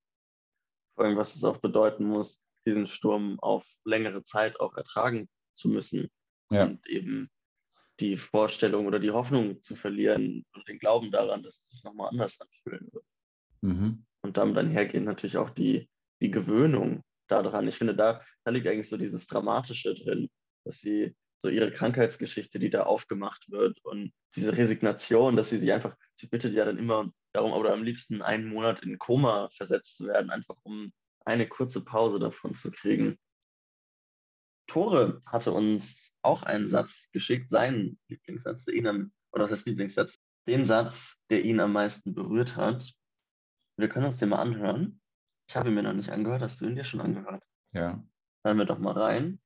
Vor 0.95 1.05
allem, 1.05 1.17
was 1.17 1.37
es 1.37 1.45
auch 1.45 1.59
bedeuten 1.59 2.05
muss, 2.05 2.43
diesen 2.67 2.87
Sturm 2.87 3.38
auf 3.41 3.67
längere 3.85 4.23
Zeit 4.23 4.59
auch 4.61 4.77
ertragen 4.77 5.29
zu 5.53 5.69
müssen. 5.69 6.09
Ja. 6.50 6.65
Und 6.65 6.87
eben 6.88 7.31
die 8.00 8.17
Vorstellung 8.17 8.87
oder 8.87 8.99
die 8.99 9.11
Hoffnung 9.11 9.62
zu 9.62 9.75
verlieren 9.75 10.45
und 10.55 10.69
den 10.69 10.79
Glauben 10.79 11.11
daran, 11.11 11.43
dass 11.43 11.61
es 11.61 11.69
sich 11.69 11.85
nochmal 11.85 12.09
anders 12.11 12.38
anfühlen 12.41 12.88
wird. 12.93 13.05
Mhm. 13.61 14.07
Und 14.23 14.37
damit 14.37 14.57
dann 14.57 14.71
hergehen 14.71 15.05
natürlich 15.05 15.37
auch 15.37 15.50
die, 15.50 15.88
die 16.23 16.31
Gewöhnung 16.31 17.03
daran. 17.29 17.69
Ich 17.69 17.77
finde, 17.77 17.95
da, 17.95 18.25
da 18.45 18.50
liegt 18.50 18.67
eigentlich 18.67 18.88
so 18.88 18.97
dieses 18.97 19.27
Dramatische 19.27 19.95
drin, 19.95 20.31
dass 20.65 20.81
sie 20.81 21.15
so 21.38 21.49
ihre 21.49 21.73
Krankheitsgeschichte, 21.73 22.59
die 22.59 22.71
da 22.71 22.83
aufgemacht 22.83 23.50
wird 23.50 23.83
und 23.85 24.12
diese 24.35 24.57
Resignation, 24.57 25.37
dass 25.37 25.50
sie 25.50 25.59
sich 25.59 25.73
einfach, 25.73 25.97
sie 26.14 26.28
bittet 26.28 26.52
ja 26.54 26.64
dann 26.64 26.78
immer 26.78 27.11
darum, 27.33 27.52
oder 27.52 27.73
am 27.73 27.83
liebsten 27.83 28.23
einen 28.23 28.49
Monat 28.49 28.80
in 28.83 28.99
Koma 28.99 29.49
versetzt 29.50 29.97
zu 29.97 30.07
werden, 30.07 30.30
einfach 30.30 30.57
um 30.62 30.92
eine 31.25 31.47
kurze 31.47 31.85
Pause 31.85 32.18
davon 32.18 32.54
zu 32.54 32.71
kriegen. 32.71 33.18
Tore 34.66 35.21
hatte 35.26 35.52
uns 35.52 36.12
auch 36.23 36.42
einen 36.42 36.66
Satz 36.66 37.11
geschickt, 37.12 37.50
seinen 37.50 37.99
Lieblingssatz, 38.09 38.64
der 38.64 38.75
ihn 38.75 38.87
am, 38.87 39.12
oder 39.33 39.45
was 39.45 39.50
heißt 39.50 39.66
Lieblingssatz, 39.66 40.16
den 40.47 40.64
Satz, 40.64 41.18
der 41.30 41.45
ihn 41.45 41.61
am 41.61 41.73
meisten 41.73 42.14
berührt 42.14 42.57
hat. 42.57 42.92
Wir 43.76 43.88
können 43.88 44.07
uns 44.07 44.18
den 44.18 44.30
mal 44.30 44.40
anhören. 44.40 45.00
Ich 45.49 45.57
habe 45.57 45.68
ihn 45.68 45.75
mir 45.75 45.83
noch 45.83 45.92
nicht 45.92 46.11
angehört. 46.11 46.42
Hast 46.42 46.61
du 46.61 46.66
ihn 46.66 46.75
dir 46.75 46.85
schon 46.85 47.00
angehört? 47.00 47.42
Ja. 47.73 48.02
Hören 48.45 48.59
wir 48.59 48.64
doch 48.64 48.78
mal 48.78 48.92
rein. 48.92 49.40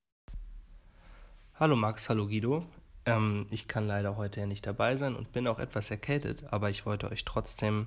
Hallo 1.62 1.76
Max, 1.76 2.09
hallo 2.09 2.26
Guido. 2.26 2.66
Ähm, 3.07 3.47
ich 3.50 3.69
kann 3.69 3.87
leider 3.87 4.16
heute 4.16 4.40
ja 4.40 4.47
nicht 4.47 4.66
dabei 4.66 4.97
sein 4.97 5.14
und 5.14 5.31
bin 5.31 5.47
auch 5.47 5.61
etwas 5.61 5.92
erkältet, 5.92 6.42
aber 6.50 6.71
ich 6.71 6.87
wollte 6.87 7.09
euch 7.09 7.25
trotzdem 7.25 7.87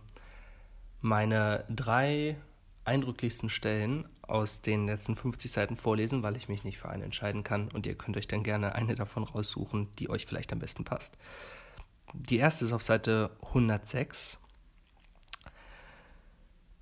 meine 1.01 1.65
drei 1.67 2.37
eindrücklichsten 2.85 3.49
Stellen 3.49 4.07
aus 4.21 4.61
den 4.61 4.85
letzten 4.85 5.17
50 5.17 5.51
Seiten 5.51 5.75
vorlesen, 5.75 6.23
weil 6.23 6.37
ich 6.37 6.47
mich 6.47 6.63
nicht 6.63 6.77
für 6.77 6.87
eine 6.87 7.03
entscheiden 7.03 7.43
kann 7.43 7.67
und 7.67 7.85
ihr 7.85 7.95
könnt 7.95 8.15
euch 8.15 8.29
dann 8.29 8.43
gerne 8.43 8.75
eine 8.75 8.95
davon 8.95 9.25
raussuchen, 9.25 9.89
die 9.99 10.09
euch 10.09 10.25
vielleicht 10.25 10.53
am 10.53 10.59
besten 10.59 10.85
passt. 10.85 11.17
Die 12.13 12.37
erste 12.37 12.63
ist 12.63 12.71
auf 12.71 12.81
Seite 12.81 13.29
106. 13.47 14.39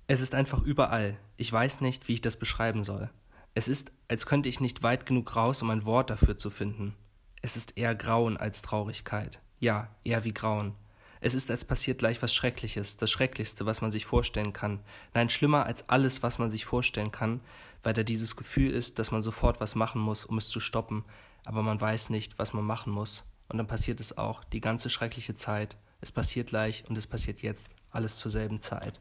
Es 0.06 0.20
ist 0.20 0.36
einfach 0.36 0.62
überall. 0.62 1.16
Ich 1.38 1.52
weiß 1.52 1.80
nicht, 1.80 2.06
wie 2.06 2.12
ich 2.12 2.20
das 2.20 2.36
beschreiben 2.36 2.84
soll. 2.84 3.10
Es 3.54 3.68
ist, 3.68 3.92
als 4.08 4.26
könnte 4.26 4.48
ich 4.48 4.58
nicht 4.58 4.82
weit 4.82 5.06
genug 5.06 5.36
raus, 5.36 5.62
um 5.62 5.70
ein 5.70 5.84
Wort 5.84 6.10
dafür 6.10 6.36
zu 6.36 6.50
finden. 6.50 6.94
Es 7.40 7.56
ist 7.56 7.76
eher 7.76 7.94
Grauen 7.94 8.36
als 8.36 8.62
Traurigkeit. 8.62 9.40
Ja, 9.60 9.88
eher 10.02 10.24
wie 10.24 10.34
Grauen. 10.34 10.74
Es 11.20 11.34
ist, 11.34 11.50
als 11.50 11.64
passiert 11.64 12.00
gleich 12.00 12.20
was 12.20 12.34
Schreckliches, 12.34 12.96
das 12.96 13.10
Schrecklichste, 13.10 13.64
was 13.64 13.80
man 13.80 13.92
sich 13.92 14.06
vorstellen 14.06 14.52
kann. 14.52 14.80
Nein, 15.14 15.30
schlimmer 15.30 15.64
als 15.66 15.88
alles, 15.88 16.22
was 16.22 16.38
man 16.38 16.50
sich 16.50 16.64
vorstellen 16.64 17.12
kann, 17.12 17.40
weil 17.82 17.94
da 17.94 18.02
dieses 18.02 18.34
Gefühl 18.36 18.72
ist, 18.72 18.98
dass 18.98 19.10
man 19.10 19.22
sofort 19.22 19.60
was 19.60 19.74
machen 19.74 20.02
muss, 20.02 20.26
um 20.26 20.36
es 20.36 20.48
zu 20.48 20.58
stoppen, 20.58 21.04
aber 21.44 21.62
man 21.62 21.80
weiß 21.80 22.10
nicht, 22.10 22.38
was 22.38 22.52
man 22.52 22.64
machen 22.64 22.92
muss. 22.92 23.24
Und 23.48 23.58
dann 23.58 23.66
passiert 23.66 24.00
es 24.00 24.18
auch, 24.18 24.42
die 24.44 24.60
ganze 24.60 24.90
schreckliche 24.90 25.34
Zeit. 25.34 25.76
Es 26.00 26.10
passiert 26.10 26.48
gleich 26.48 26.84
und 26.88 26.98
es 26.98 27.06
passiert 27.06 27.40
jetzt, 27.40 27.70
alles 27.90 28.16
zur 28.16 28.30
selben 28.30 28.60
Zeit. 28.60 29.00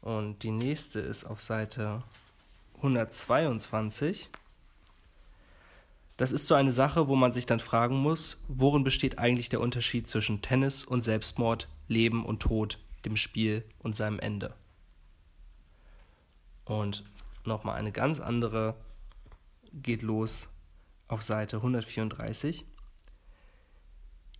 Und 0.00 0.42
die 0.42 0.50
nächste 0.50 1.00
ist 1.00 1.24
auf 1.24 1.40
Seite 1.40 2.02
122. 2.82 4.28
Das 6.16 6.32
ist 6.32 6.48
so 6.48 6.54
eine 6.54 6.72
Sache, 6.72 7.08
wo 7.08 7.14
man 7.14 7.32
sich 7.32 7.46
dann 7.46 7.60
fragen 7.60 7.96
muss, 7.96 8.38
worin 8.48 8.84
besteht 8.84 9.18
eigentlich 9.18 9.48
der 9.48 9.60
Unterschied 9.60 10.08
zwischen 10.08 10.42
Tennis 10.42 10.84
und 10.84 11.02
Selbstmord, 11.02 11.68
Leben 11.86 12.24
und 12.24 12.40
Tod, 12.40 12.78
dem 13.04 13.16
Spiel 13.16 13.64
und 13.78 13.96
seinem 13.96 14.18
Ende. 14.18 14.54
Und 16.64 17.04
nochmal 17.44 17.78
eine 17.78 17.92
ganz 17.92 18.20
andere 18.20 18.74
geht 19.72 20.02
los 20.02 20.48
auf 21.08 21.22
Seite 21.22 21.56
134. 21.58 22.64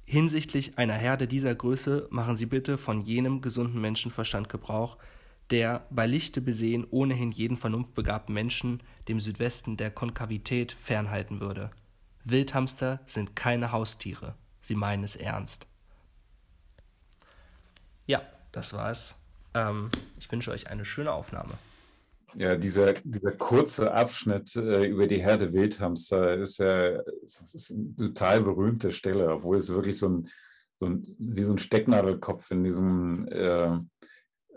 Hinsichtlich 0.04 0.78
einer 0.78 0.94
Herde 0.94 1.26
dieser 1.28 1.54
Größe 1.54 2.08
machen 2.10 2.36
Sie 2.36 2.46
bitte 2.46 2.76
von 2.76 3.02
jenem 3.02 3.40
gesunden 3.40 3.80
Menschenverstand 3.80 4.48
Gebrauch, 4.48 4.98
der 5.50 5.86
bei 5.90 6.06
Lichte 6.06 6.40
besehen 6.40 6.86
ohnehin 6.90 7.30
jeden 7.30 7.56
vernunftbegabten 7.56 8.34
Menschen 8.34 8.82
dem 9.08 9.20
Südwesten 9.20 9.76
der 9.76 9.90
Konkavität 9.90 10.72
fernhalten 10.72 11.40
würde. 11.40 11.70
Wildhamster 12.24 13.00
sind 13.06 13.36
keine 13.36 13.72
Haustiere. 13.72 14.34
Sie 14.60 14.76
meinen 14.76 15.04
es 15.04 15.16
ernst. 15.16 15.66
Ja, 18.06 18.22
das 18.52 18.72
war's. 18.72 19.16
Ähm, 19.54 19.90
ich 20.18 20.30
wünsche 20.30 20.50
euch 20.50 20.68
eine 20.68 20.84
schöne 20.84 21.12
Aufnahme. 21.12 21.54
Ja, 22.34 22.56
dieser, 22.56 22.94
dieser 22.94 23.32
kurze 23.32 23.92
Abschnitt 23.92 24.56
äh, 24.56 24.86
über 24.86 25.06
die 25.06 25.20
Herde 25.20 25.52
Wildhamster 25.52 26.34
ist 26.36 26.58
ja 26.58 27.00
ist 27.22 27.72
eine 27.72 27.94
total 27.96 28.40
berühmte 28.40 28.90
Stelle, 28.90 29.30
obwohl 29.30 29.56
es 29.58 29.68
wirklich 29.68 29.98
so 29.98 30.08
ein, 30.08 30.28
so 30.80 30.86
ein 30.86 31.06
wie 31.18 31.42
so 31.42 31.52
ein 31.52 31.58
Stecknadelkopf 31.58 32.50
in 32.50 32.64
diesem 32.64 33.28
äh, 33.28 33.78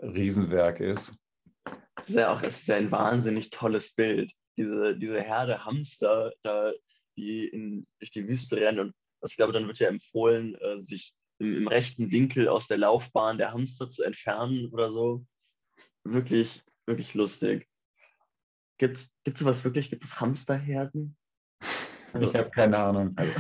Riesenwerk 0.01 0.79
ist. 0.79 1.15
Es 2.01 2.09
ist 2.09 2.15
ja 2.15 2.33
auch 2.33 2.41
es 2.41 2.61
ist 2.61 2.67
ja 2.67 2.75
ein 2.75 2.91
wahnsinnig 2.91 3.49
tolles 3.49 3.93
Bild. 3.93 4.31
Diese, 4.57 4.97
diese 4.97 5.21
Herde 5.21 5.65
Hamster, 5.65 6.33
da, 6.43 6.71
die 7.17 7.47
in, 7.47 7.87
durch 7.99 8.11
die 8.11 8.27
Wüste 8.27 8.57
rennen. 8.57 8.93
Und 9.19 9.29
ich 9.29 9.37
glaube, 9.37 9.53
dann 9.53 9.67
wird 9.67 9.79
ja 9.79 9.87
empfohlen, 9.87 10.55
äh, 10.55 10.77
sich 10.77 11.13
im, 11.39 11.57
im, 11.57 11.67
rechten 11.67 12.11
Winkel 12.11 12.47
aus 12.47 12.67
der 12.67 12.77
Laufbahn 12.77 13.37
der 13.37 13.51
Hamster 13.51 13.89
zu 13.89 14.03
entfernen 14.03 14.69
oder 14.71 14.91
so. 14.91 15.25
Wirklich, 16.03 16.63
wirklich 16.85 17.13
lustig. 17.15 17.67
Gibt 18.77 18.97
es 18.97 19.39
sowas 19.39 19.63
wirklich? 19.63 19.89
Gibt 19.89 20.03
es 20.03 20.19
Hamsterherden? 20.19 21.17
Also, 22.13 22.29
ich 22.31 22.37
habe 22.37 22.49
keine 22.51 22.77
Ahnung. 22.77 23.13
Also, 23.15 23.33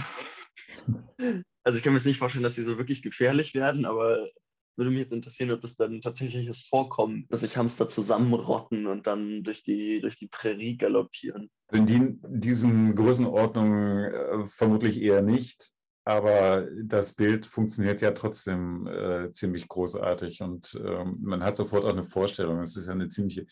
also 1.63 1.77
ich 1.77 1.83
kann 1.83 1.93
mir 1.93 1.99
jetzt 1.99 2.05
nicht 2.05 2.19
vorstellen, 2.19 2.43
dass 2.43 2.55
sie 2.55 2.63
so 2.63 2.77
wirklich 2.77 3.01
gefährlich 3.01 3.53
werden, 3.53 3.85
aber 3.85 4.29
würde 4.77 4.91
mich 4.91 4.99
jetzt 4.99 5.13
interessieren, 5.13 5.51
ob 5.51 5.63
es 5.63 5.75
dann 5.75 6.01
tatsächliches 6.01 6.61
Vorkommen, 6.61 7.25
dass 7.29 7.41
sich 7.41 7.55
Hamster 7.57 7.87
zusammenrotten 7.87 8.87
und 8.87 9.07
dann 9.07 9.43
durch 9.43 9.63
die, 9.63 10.01
durch 10.01 10.17
die 10.17 10.27
Prärie 10.27 10.77
galoppieren. 10.77 11.49
In 11.71 11.85
die, 11.85 12.17
diesen 12.27 12.95
Größenordnungen 12.95 14.13
äh, 14.13 14.47
vermutlich 14.47 15.01
eher 15.01 15.21
nicht, 15.21 15.71
aber 16.03 16.67
das 16.83 17.13
Bild 17.13 17.45
funktioniert 17.45 18.01
ja 18.01 18.11
trotzdem 18.11 18.85
äh, 18.87 19.31
ziemlich 19.31 19.67
großartig 19.67 20.41
und 20.41 20.79
ähm, 20.83 21.15
man 21.21 21.43
hat 21.43 21.57
sofort 21.57 21.85
auch 21.85 21.89
eine 21.89 22.03
Vorstellung. 22.03 22.61
Es 22.61 22.77
ist 22.77 22.87
ja 22.87 22.93
eine 22.93 23.07
ziemliche 23.07 23.47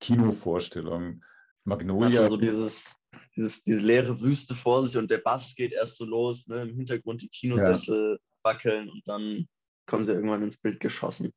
Kinovorstellung. 0.00 1.22
Magnolia. 1.64 2.22
Also 2.22 2.36
dieses, 2.36 2.96
dieses, 3.36 3.64
diese 3.64 3.80
leere 3.80 4.20
Wüste 4.20 4.54
vor 4.54 4.86
sich 4.86 4.96
und 4.96 5.10
der 5.10 5.18
Bass 5.18 5.54
geht 5.54 5.72
erst 5.72 5.98
so 5.98 6.04
los, 6.04 6.46
ne? 6.46 6.62
im 6.62 6.76
Hintergrund 6.76 7.22
die 7.22 7.28
Kinosessel 7.28 8.12
ja. 8.12 8.50
wackeln 8.50 8.88
und 8.88 9.02
dann 9.06 9.48
kommen 9.86 10.04
sie 10.04 10.12
irgendwann 10.12 10.42
ins 10.42 10.58
Bild 10.58 10.80
geschossen. 10.80 11.32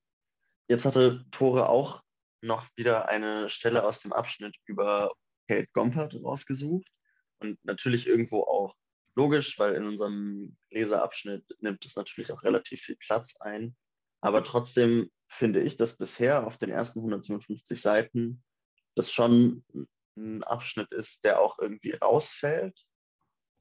Jetzt 0.68 0.86
hatte 0.86 1.26
Tore 1.32 1.70
auch 1.70 2.02
noch 2.42 2.68
wieder 2.76 3.10
eine 3.10 3.50
Stelle 3.50 3.84
aus 3.84 4.00
dem 4.00 4.14
Abschnitt 4.14 4.56
über 4.66 5.14
Kate 5.48 5.68
Gompert 5.74 6.16
rausgesucht 6.24 6.88
und 7.40 7.58
natürlich 7.64 8.08
irgendwo 8.08 8.44
auch 8.44 8.76
logisch, 9.16 9.58
weil 9.60 9.76
in 9.76 9.86
unserem 9.86 10.58
Leserabschnitt 10.70 11.44
nimmt 11.60 11.84
es 11.86 11.96
natürlich 11.96 12.32
auch 12.32 12.44
relativ 12.44 12.82
viel 12.82 12.98
Platz 12.98 13.36
ein. 13.40 13.76
Aber 14.22 14.44
trotzdem 14.44 15.10
finde 15.28 15.62
ich, 15.62 15.78
dass 15.78 15.98
bisher 15.98 16.46
auf 16.46 16.58
den 16.58 16.70
ersten 16.70 17.00
157 17.00 17.82
Seiten 17.82 18.44
das 18.96 19.12
schon 19.12 19.66
ein 20.18 20.44
Abschnitt 20.44 20.92
ist, 20.92 21.24
der 21.24 21.42
auch 21.42 21.60
irgendwie 21.60 21.92
rausfällt, 21.92 22.86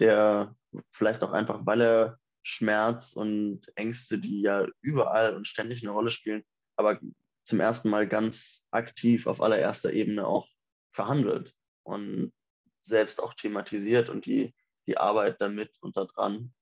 der 0.00 0.54
vielleicht 0.92 1.22
auch 1.22 1.32
einfach, 1.32 1.60
weil 1.64 1.80
er 1.80 2.18
Schmerz 2.48 3.12
und 3.12 3.60
Ängste, 3.76 4.18
die 4.18 4.40
ja 4.40 4.66
überall 4.80 5.36
und 5.36 5.46
ständig 5.46 5.82
eine 5.82 5.90
Rolle 5.90 6.08
spielen, 6.08 6.44
aber 6.76 6.98
zum 7.44 7.60
ersten 7.60 7.90
Mal 7.90 8.08
ganz 8.08 8.64
aktiv 8.70 9.26
auf 9.26 9.42
allererster 9.42 9.92
Ebene 9.92 10.26
auch 10.26 10.48
verhandelt 10.94 11.54
und 11.82 12.32
selbst 12.80 13.22
auch 13.22 13.34
thematisiert 13.34 14.08
und 14.08 14.24
die, 14.24 14.54
die 14.86 14.96
Arbeit 14.96 15.42
damit 15.42 15.76
und 15.80 15.98
daran. 15.98 16.54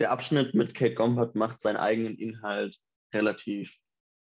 Der 0.00 0.12
Abschnitt 0.12 0.54
mit 0.54 0.74
Kate 0.74 0.94
Gompert 0.94 1.34
macht 1.34 1.60
seinen 1.60 1.76
eigenen 1.76 2.16
Inhalt 2.16 2.78
relativ 3.12 3.76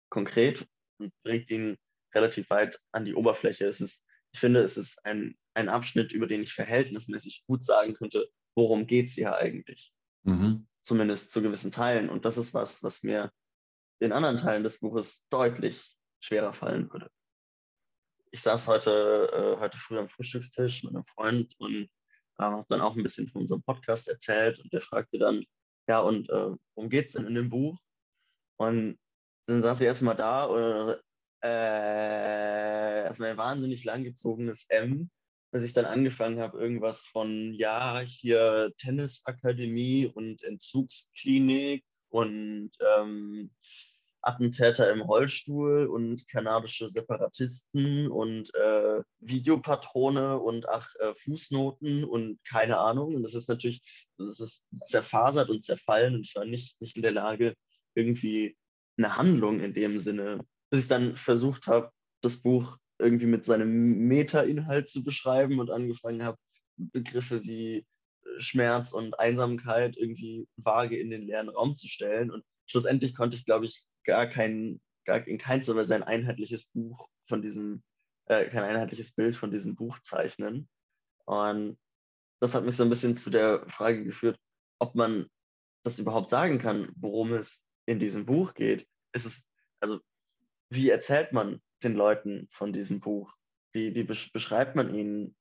konkret 0.09 0.67
und 0.97 1.13
bringt 1.23 1.49
ihn 1.49 1.77
relativ 2.13 2.49
weit 2.49 2.79
an 2.91 3.05
die 3.05 3.15
Oberfläche. 3.15 3.65
Es 3.65 3.79
ist, 3.79 4.03
ich 4.33 4.41
finde, 4.41 4.59
es 4.59 4.75
ist 4.75 5.03
ein, 5.05 5.37
ein 5.53 5.69
Abschnitt, 5.69 6.11
über 6.11 6.27
den 6.27 6.43
ich 6.43 6.53
verhältnismäßig 6.53 7.45
gut 7.47 7.63
sagen 7.63 7.93
könnte, 7.93 8.29
worum 8.55 8.87
geht 8.87 9.07
es 9.07 9.13
hier 9.13 9.35
eigentlich. 9.35 9.93
Mhm 10.23 10.67
zumindest 10.83 11.31
zu 11.31 11.41
gewissen 11.41 11.71
Teilen. 11.71 12.09
Und 12.09 12.25
das 12.25 12.37
ist 12.37 12.53
was, 12.53 12.83
was 12.83 13.03
mir 13.03 13.31
in 13.99 14.11
anderen 14.11 14.37
Teilen 14.37 14.63
des 14.63 14.79
Buches 14.79 15.25
deutlich 15.29 15.97
schwerer 16.19 16.53
fallen 16.53 16.91
würde. 16.91 17.09
Ich 18.31 18.41
saß 18.41 18.67
heute, 18.67 19.29
äh, 19.31 19.59
heute 19.59 19.77
früh 19.77 19.97
am 19.97 20.09
Frühstückstisch 20.09 20.83
mit 20.83 20.93
einem 20.93 21.05
Freund 21.05 21.53
und 21.59 21.83
äh, 21.83 21.87
habe 22.37 22.65
dann 22.69 22.81
auch 22.81 22.95
ein 22.95 23.03
bisschen 23.03 23.27
von 23.27 23.41
unserem 23.41 23.63
Podcast 23.63 24.07
erzählt 24.07 24.59
und 24.59 24.73
der 24.73 24.81
fragte 24.81 25.19
dann, 25.19 25.45
ja, 25.87 25.99
und 25.99 26.29
äh, 26.29 26.51
worum 26.75 26.89
geht 26.89 27.07
es 27.07 27.13
denn 27.13 27.27
in 27.27 27.35
dem 27.35 27.49
Buch? 27.49 27.77
Und 28.57 28.97
dann 29.47 29.61
saß 29.61 29.81
ich 29.81 29.87
erstmal 29.87 30.15
da 30.15 30.45
und 30.45 30.99
äh, 31.43 33.03
erstmal 33.03 33.31
ein 33.31 33.37
wahnsinnig 33.37 33.83
langgezogenes 33.83 34.65
M 34.69 35.09
bis 35.53 35.61
ich 35.61 35.73
dann 35.73 35.85
angefangen 35.85 36.39
habe, 36.39 36.59
irgendwas 36.59 37.05
von, 37.05 37.53
ja, 37.53 37.99
hier 37.99 38.73
Tennisakademie 38.77 40.07
und 40.07 40.43
Entzugsklinik 40.43 41.85
und 42.09 42.71
ähm, 42.97 43.51
Attentäter 44.23 44.91
im 44.91 45.01
Rollstuhl 45.01 45.85
und 45.85 46.27
kanadische 46.27 46.87
Separatisten 46.87 48.07
und 48.07 48.51
äh, 48.55 49.03
Videopatrone 49.19 50.39
und 50.39 50.67
ach, 50.67 50.89
äh, 50.99 51.13
Fußnoten 51.23 52.03
und 52.03 52.39
keine 52.49 52.79
Ahnung. 52.79 53.13
Und 53.13 53.21
das 53.21 53.35
ist 53.35 53.47
natürlich, 53.47 53.83
das 54.17 54.39
ist 54.39 54.63
zerfasert 54.71 55.51
und 55.51 55.63
zerfallen 55.63 56.15
und 56.15 56.25
ich 56.25 56.33
war 56.35 56.45
nicht, 56.45 56.81
nicht 56.81 56.95
in 56.95 57.03
der 57.03 57.11
Lage, 57.11 57.53
irgendwie 57.93 58.57
eine 58.97 59.17
Handlung 59.17 59.59
in 59.59 59.75
dem 59.75 59.99
Sinne, 59.99 60.43
bis 60.71 60.81
ich 60.81 60.87
dann 60.87 61.15
versucht 61.15 61.67
habe, 61.67 61.91
das 62.21 62.41
Buch 62.41 62.79
irgendwie 63.03 63.27
mit 63.27 63.45
seinem 63.45 64.07
Meta-Inhalt 64.07 64.89
zu 64.89 65.03
beschreiben 65.03 65.59
und 65.59 65.69
angefangen 65.69 66.23
habe, 66.23 66.37
Begriffe 66.77 67.43
wie 67.43 67.85
Schmerz 68.37 68.93
und 68.93 69.19
Einsamkeit 69.19 69.95
irgendwie 69.97 70.47
vage 70.57 70.97
in 70.97 71.09
den 71.09 71.23
leeren 71.23 71.49
Raum 71.49 71.75
zu 71.75 71.87
stellen. 71.87 72.31
Und 72.31 72.43
schlussendlich 72.65 73.15
konnte 73.15 73.35
ich, 73.35 73.45
glaube 73.45 73.65
ich, 73.65 73.85
gar 74.03 74.27
kein, 74.27 74.81
gar 75.05 75.25
in 75.27 75.37
keinster 75.37 75.75
Weise 75.75 75.95
ein 75.95 76.03
einheitliches 76.03 76.65
Buch 76.65 77.07
von 77.27 77.41
diesem, 77.41 77.83
äh, 78.25 78.45
kein 78.49 78.63
einheitliches 78.63 79.13
Bild 79.13 79.35
von 79.35 79.51
diesem 79.51 79.75
Buch 79.75 79.99
zeichnen. 79.99 80.67
Und 81.25 81.77
das 82.39 82.53
hat 82.53 82.65
mich 82.65 82.75
so 82.75 82.83
ein 82.83 82.89
bisschen 82.89 83.17
zu 83.17 83.29
der 83.29 83.67
Frage 83.69 84.03
geführt, 84.03 84.37
ob 84.79 84.95
man 84.95 85.27
das 85.83 85.99
überhaupt 85.99 86.29
sagen 86.29 86.59
kann, 86.59 86.91
worum 86.95 87.33
es 87.33 87.63
in 87.85 87.99
diesem 87.99 88.25
Buch 88.25 88.53
geht. 88.53 88.87
Ist 89.13 89.25
es, 89.25 89.43
also, 89.79 89.99
wie 90.69 90.89
erzählt 90.89 91.33
man 91.33 91.61
den 91.83 91.95
Leuten 91.95 92.47
von 92.51 92.73
diesem 92.73 92.99
Buch? 92.99 93.33
Wie, 93.73 93.95
wie 93.95 94.03
beschreibt 94.03 94.75
man 94.75 94.93
ihnen, 94.93 95.35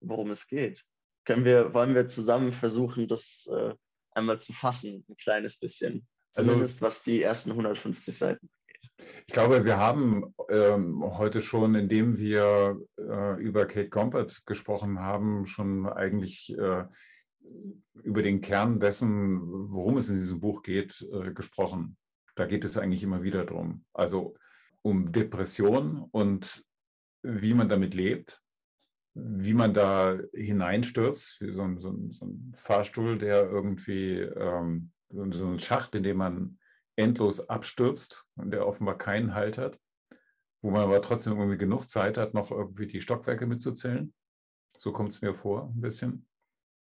worum 0.00 0.30
es 0.30 0.46
geht? 0.46 0.84
Können 1.24 1.44
wir, 1.44 1.74
wollen 1.74 1.94
wir 1.94 2.08
zusammen 2.08 2.50
versuchen, 2.50 3.08
das 3.08 3.48
äh, 3.52 3.74
einmal 4.12 4.40
zu 4.40 4.52
fassen, 4.52 5.04
ein 5.08 5.16
kleines 5.16 5.58
bisschen? 5.58 6.06
Also 6.34 6.50
Zumindest 6.50 6.76
also, 6.76 6.86
was 6.86 7.02
die 7.02 7.22
ersten 7.22 7.50
150 7.50 8.16
Seiten 8.16 8.48
angeht. 8.48 9.12
Ich 9.26 9.34
glaube, 9.34 9.64
wir 9.64 9.78
haben 9.78 10.34
ähm, 10.48 11.02
heute 11.18 11.40
schon, 11.40 11.74
indem 11.74 12.18
wir 12.18 12.80
äh, 12.98 13.40
über 13.40 13.66
Kate 13.66 13.88
Gompert 13.90 14.42
gesprochen 14.46 15.00
haben, 15.00 15.46
schon 15.46 15.86
eigentlich 15.86 16.56
äh, 16.56 16.84
über 18.02 18.22
den 18.22 18.40
Kern 18.40 18.80
dessen, 18.80 19.70
worum 19.70 19.98
es 19.98 20.08
in 20.08 20.16
diesem 20.16 20.40
Buch 20.40 20.62
geht, 20.62 21.06
äh, 21.12 21.32
gesprochen. 21.32 21.96
Da 22.34 22.46
geht 22.46 22.64
es 22.64 22.78
eigentlich 22.78 23.02
immer 23.02 23.22
wieder 23.22 23.44
drum. 23.44 23.84
Also 23.92 24.34
um 24.82 25.12
Depression 25.12 26.08
und 26.10 26.64
wie 27.22 27.54
man 27.54 27.68
damit 27.68 27.94
lebt, 27.94 28.42
wie 29.14 29.54
man 29.54 29.74
da 29.74 30.18
hineinstürzt, 30.32 31.40
wie 31.40 31.52
so 31.52 31.62
ein, 31.62 31.78
so 31.78 31.90
ein, 31.90 32.10
so 32.10 32.26
ein 32.26 32.52
Fahrstuhl, 32.54 33.18
der 33.18 33.48
irgendwie 33.50 34.18
ähm, 34.20 34.92
so 35.10 35.46
ein 35.46 35.58
Schacht, 35.58 35.94
in 35.94 36.02
dem 36.02 36.16
man 36.16 36.58
endlos 36.96 37.48
abstürzt 37.48 38.24
und 38.36 38.50
der 38.50 38.66
offenbar 38.66 38.98
keinen 38.98 39.34
Halt 39.34 39.58
hat, 39.58 39.78
wo 40.62 40.70
man 40.70 40.82
aber 40.82 41.02
trotzdem 41.02 41.34
irgendwie 41.34 41.58
genug 41.58 41.88
Zeit 41.88 42.18
hat, 42.18 42.34
noch 42.34 42.50
irgendwie 42.50 42.86
die 42.86 43.00
Stockwerke 43.00 43.46
mitzuzählen. 43.46 44.12
So 44.78 44.92
kommt 44.92 45.10
es 45.10 45.20
mir 45.20 45.34
vor, 45.34 45.70
ein 45.74 45.80
bisschen. 45.80 46.26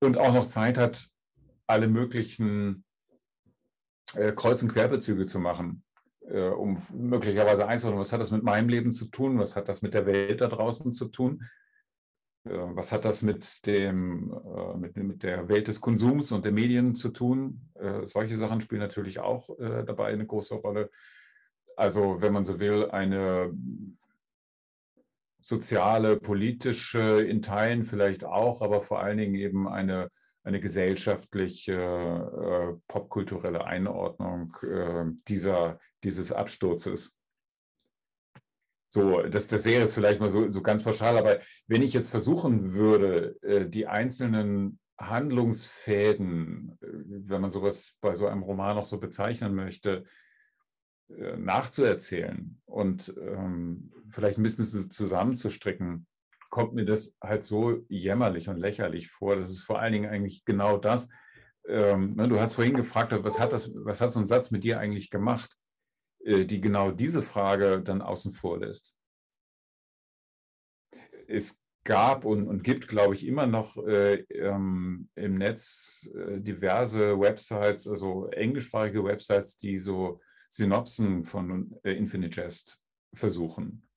Und 0.00 0.18
auch 0.18 0.32
noch 0.32 0.46
Zeit 0.46 0.78
hat, 0.78 1.08
alle 1.66 1.88
möglichen 1.88 2.84
äh, 4.14 4.32
Kreuz- 4.32 4.62
und 4.62 4.72
Querbezüge 4.72 5.26
zu 5.26 5.38
machen, 5.38 5.84
äh, 6.30 6.48
um 6.48 6.78
möglicherweise 6.92 7.66
einzuholen, 7.66 7.98
was 7.98 8.12
hat 8.12 8.20
das 8.20 8.30
mit 8.30 8.42
meinem 8.42 8.68
Leben 8.68 8.92
zu 8.92 9.06
tun, 9.06 9.38
was 9.38 9.56
hat 9.56 9.68
das 9.68 9.82
mit 9.82 9.94
der 9.94 10.06
Welt 10.06 10.40
da 10.40 10.48
draußen 10.48 10.92
zu 10.92 11.06
tun, 11.08 11.42
äh, 12.44 12.50
was 12.50 12.92
hat 12.92 13.04
das 13.04 13.22
mit, 13.22 13.66
dem, 13.66 14.32
äh, 14.32 14.76
mit, 14.76 14.96
mit, 14.96 15.22
der 15.22 15.48
Welt 15.48 15.68
des 15.68 15.80
Konsums 15.80 16.32
und 16.32 16.44
der 16.44 16.52
Medien 16.52 16.94
zu 16.94 17.10
tun? 17.10 17.70
Äh, 17.74 18.04
solche 18.04 18.36
Sachen 18.36 18.60
spielen 18.60 18.80
natürlich 18.80 19.18
auch 19.18 19.48
dabei 19.58 20.06
eine 20.08 20.26
große 20.26 20.56
Rolle. 20.56 20.90
Also, 21.76 22.20
wenn 22.20 22.32
man 22.32 22.44
so 22.44 22.58
will, 22.58 22.90
eine 22.90 23.52
soziale, 25.40 26.16
politische, 26.16 27.22
in 27.22 27.40
Teilen 27.40 27.84
vielleicht 27.84 28.24
auch, 28.24 28.60
aber 28.62 28.82
vor 28.82 29.00
allen 29.00 29.18
Dingen 29.18 29.34
eben 29.34 29.68
eine, 29.68 30.10
eine 30.48 30.60
gesellschaftliche, 30.60 31.74
äh, 31.74 32.80
popkulturelle 32.88 33.64
Einordnung 33.64 34.56
äh, 34.62 35.04
dieser, 35.28 35.78
dieses 36.02 36.32
Absturzes. 36.32 37.20
So, 38.90 39.22
das, 39.22 39.46
das 39.46 39.66
wäre 39.66 39.84
es 39.84 39.92
vielleicht 39.92 40.20
mal 40.20 40.30
so, 40.30 40.50
so 40.50 40.62
ganz 40.62 40.82
pauschal, 40.82 41.18
aber 41.18 41.40
wenn 41.66 41.82
ich 41.82 41.92
jetzt 41.92 42.08
versuchen 42.08 42.72
würde, 42.72 43.36
äh, 43.42 43.68
die 43.68 43.86
einzelnen 43.86 44.80
Handlungsfäden, 44.98 46.78
äh, 46.80 46.86
wenn 47.28 47.42
man 47.42 47.50
sowas 47.50 47.98
bei 48.00 48.14
so 48.14 48.26
einem 48.26 48.42
Roman 48.42 48.76
noch 48.76 48.86
so 48.86 48.98
bezeichnen 48.98 49.54
möchte, 49.54 50.04
äh, 51.10 51.36
nachzuerzählen 51.36 52.58
und 52.64 53.14
ähm, 53.20 53.92
vielleicht 54.10 54.38
ein 54.38 54.42
bisschen 54.42 54.90
zusammenzustricken, 54.90 56.06
kommt 56.50 56.74
mir 56.74 56.84
das 56.84 57.16
halt 57.20 57.44
so 57.44 57.84
jämmerlich 57.88 58.48
und 58.48 58.58
lächerlich 58.58 59.08
vor. 59.08 59.36
Das 59.36 59.50
ist 59.50 59.62
vor 59.62 59.80
allen 59.80 59.92
Dingen 59.92 60.10
eigentlich 60.10 60.44
genau 60.44 60.76
das. 60.76 61.08
Ähm, 61.66 62.14
ne, 62.16 62.28
du 62.28 62.40
hast 62.40 62.54
vorhin 62.54 62.74
gefragt, 62.74 63.12
was 63.12 63.38
hat, 63.38 63.52
das, 63.52 63.70
was 63.74 64.00
hat 64.00 64.10
so 64.10 64.20
ein 64.20 64.26
Satz 64.26 64.50
mit 64.50 64.64
dir 64.64 64.78
eigentlich 64.78 65.10
gemacht? 65.10 65.54
Äh, 66.24 66.44
die 66.44 66.60
genau 66.60 66.90
diese 66.90 67.22
Frage 67.22 67.82
dann 67.82 68.02
außen 68.02 68.32
vor 68.32 68.60
lässt. 68.60 68.96
Es 71.26 71.60
gab 71.84 72.24
und, 72.24 72.46
und 72.46 72.62
gibt, 72.64 72.88
glaube 72.88 73.14
ich, 73.14 73.26
immer 73.26 73.46
noch 73.46 73.76
äh, 73.86 74.16
ähm, 74.30 75.08
im 75.14 75.38
Netz 75.38 76.10
äh, 76.14 76.40
diverse 76.40 77.18
Websites, 77.18 77.88
also 77.88 78.26
englischsprachige 78.28 79.04
Websites, 79.04 79.56
die 79.56 79.78
so 79.78 80.20
Synopsen 80.50 81.22
von 81.22 81.78
äh, 81.84 81.92
Infinite 81.92 82.40
Jest 82.40 82.80
versuchen, 83.14 83.87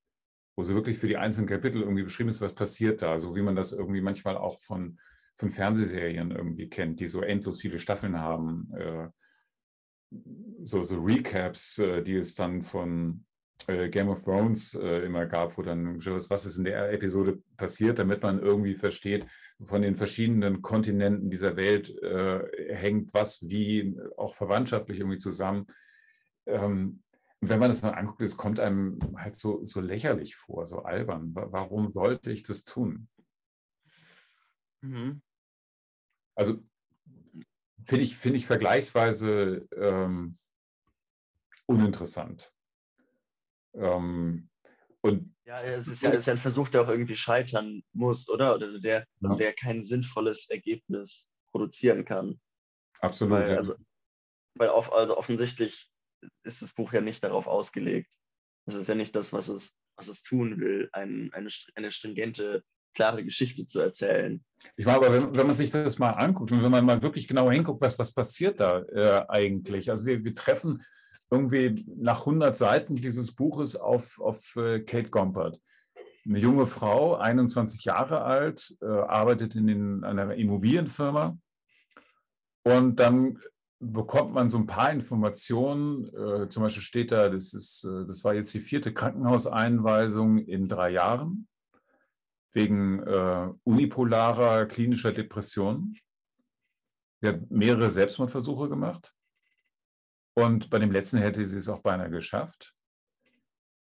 wo 0.56 0.64
so 0.64 0.74
wirklich 0.76 0.98
für 0.98 1.08
die 1.08 1.18
einzelnen 1.18 1.48
Kapitel 1.48 1.82
irgendwie 1.82 2.04
beschrieben 2.04 2.30
ist, 2.30 2.42
was 2.42 2.54
passiert 2.54 3.02
da, 3.02 3.20
so 3.20 3.36
wie 3.36 3.42
man 3.42 3.56
das 3.56 3.72
irgendwie 3.72 4.02
manchmal 4.02 4.38
auch 4.38 4.60
von, 4.60 5.00
von 5.36 5.50
Fernsehserien 5.50 6.32
irgendwie 6.32 6.70
kennt, 6.70 7.00
die 7.00 7.08
so 7.08 7.22
endlos 7.22 7.62
viele 7.62 7.80
Staffeln 7.80 8.20
haben. 8.20 8.72
Äh, 8.76 9.08
so, 10.64 10.84
so 10.84 11.00
Recaps, 11.00 11.80
äh, 11.80 12.04
die 12.04 12.16
es 12.16 12.36
dann 12.36 12.62
von 12.62 13.26
äh, 13.68 13.90
Game 13.90 14.10
of 14.10 14.24
Thrones 14.24 14.74
immer 14.74 15.26
gab, 15.26 15.58
wo 15.58 15.62
dann 15.62 15.98
was 15.98 16.46
ist 16.46 16.58
in 16.58 16.66
der 16.66 16.92
Episode 16.92 17.42
passiert, 17.56 18.00
damit 18.00 18.22
man 18.22 18.40
irgendwie 18.40 18.76
versteht, 18.76 19.26
von 19.66 19.84
den 19.84 19.96
verschiedenen 19.96 20.62
Kontinenten 20.64 21.30
dieser 21.30 21.56
Welt 21.56 21.94
hängt 22.70 23.14
was 23.14 23.48
wie 23.48 23.96
auch 24.18 24.34
verwandtschaftlich 24.34 24.98
irgendwie 24.98 25.20
zusammen. 25.20 25.68
Ähm, 26.48 27.04
wenn 27.42 27.60
man 27.60 27.70
das 27.70 27.82
dann 27.82 27.96
anguckt, 27.96 28.22
es 28.22 28.38
kommt 28.38 28.60
einem 28.60 29.00
halt 29.18 29.36
so, 29.36 29.66
so 29.66 29.82
lächerlich 29.82 30.36
vor, 30.36 30.68
so 30.68 30.84
albern. 30.84 31.32
Warum 31.34 31.92
sollte 31.92 32.32
ich 32.32 32.44
das 32.44 32.64
tun? 32.64 33.10
Mhm. 34.82 35.22
Also 36.36 36.64
finde 37.86 38.04
ich, 38.04 38.16
find 38.16 38.36
ich 38.36 38.46
vergleichsweise 38.46 39.68
ähm, 39.76 40.38
uninteressant. 41.66 42.54
Ähm, 43.74 44.50
und 45.02 45.34
ja, 45.46 45.56
es 45.64 45.88
ist 45.88 46.04
ja, 46.04 46.12
es 46.12 46.20
ist 46.20 46.30
ein 46.30 46.38
Versuch, 46.38 46.70
der 46.70 46.84
auch 46.84 46.90
irgendwie 46.90 47.16
scheitern 47.16 47.84
muss, 47.92 48.30
oder? 48.30 48.54
Oder 48.54 48.80
der, 48.80 49.08
also 49.24 49.36
der 49.36 49.54
kein 49.54 49.84
sinnvolles 49.84 50.48
Ergebnis 50.50 51.32
produzieren 51.52 52.06
kann. 52.06 52.40
Absolut. 53.00 53.40
Weil, 53.40 53.50
ja. 53.50 53.58
also, 53.58 53.76
weil 54.56 54.70
auf, 54.70 54.94
also 54.94 55.18
offensichtlich 55.18 55.92
ist 56.44 56.62
das 56.62 56.74
Buch 56.74 56.94
ja 56.94 57.02
nicht 57.02 57.24
darauf 57.24 57.48
ausgelegt. 57.48 58.14
Das 58.66 58.76
ist 58.76 58.88
ja 58.88 58.96
nicht 58.96 59.16
das, 59.16 59.34
was 59.34 59.48
es, 59.48 59.74
was 59.96 60.08
es 60.08 60.24
tun 60.24 60.60
will, 60.60 60.90
ein, 60.94 61.32
eine, 61.34 61.50
eine 61.76 61.92
stringente 61.92 62.64
klare 62.94 63.24
Geschichte 63.24 63.66
zu 63.66 63.80
erzählen. 63.80 64.44
Ich 64.76 64.86
meine, 64.86 64.98
aber 64.98 65.14
wenn, 65.14 65.36
wenn, 65.36 65.48
man 65.48 65.56
sich 65.56 65.70
das 65.70 66.00
mal 66.00 66.12
anguckt 66.12 66.52
und 66.52 66.62
wenn 66.62 66.72
man 66.72 66.86
mal 66.86 67.02
wirklich 67.02 67.28
genauer 67.28 67.54
hinguckt, 67.54 67.82
was, 67.82 67.98
was 67.98 68.14
passiert 68.14 68.60
da 68.60 68.82
äh, 68.84 69.26
eigentlich? 69.28 69.90
Also 69.90 70.06
wir, 70.06 70.24
wir 70.24 70.36
treffen 70.36 70.84
irgendwie 71.30 71.86
nach 71.88 72.20
100 72.20 72.56
Seiten 72.56 72.96
dieses 72.98 73.34
Buches 73.34 73.76
auf, 73.76 74.20
auf 74.20 74.56
äh, 74.58 74.82
Kate 74.82 75.10
Gompert. 75.10 75.60
Eine 76.26 76.40
junge 76.40 76.68
Frau, 76.68 77.16
21 77.16 77.86
Jahre 77.86 78.22
alt, 78.22 78.76
äh, 78.82 78.86
arbeitet 78.86 79.56
in 79.56 79.68
den, 79.68 80.04
einer 80.04 80.36
Immobilienfirma. 80.36 81.38
Und 82.64 83.00
dann 83.00 83.40
bekommt 83.82 84.34
man 84.34 84.50
so 84.50 84.58
ein 84.58 84.68
paar 84.68 84.92
Informationen. 84.92 86.06
Äh, 86.16 86.50
zum 86.50 86.64
Beispiel 86.64 86.84
steht 86.84 87.12
da, 87.12 87.30
das, 87.30 87.54
ist, 87.54 87.84
äh, 87.84 88.06
das 88.06 88.24
war 88.24 88.34
jetzt 88.34 88.54
die 88.54 88.60
vierte 88.60 88.94
Krankenhauseinweisung 88.94 90.38
in 90.38 90.68
drei 90.68 90.92
Jahren 90.92 91.48
wegen 92.54 93.00
äh, 93.00 93.50
unipolarer 93.64 94.66
klinischer 94.68 95.12
Depression. 95.12 95.98
Sie 97.22 97.28
hat 97.28 97.50
mehrere 97.50 97.90
Selbstmordversuche 97.90 98.70
gemacht. 98.70 99.14
Und 100.34 100.70
bei 100.70 100.80
dem 100.80 100.92
letzten 100.92 101.18
hätte 101.18 101.46
sie 101.46 101.58
es 101.58 101.70
auch 101.70 101.82
beinahe 101.82 102.10
geschafft, 102.10 102.74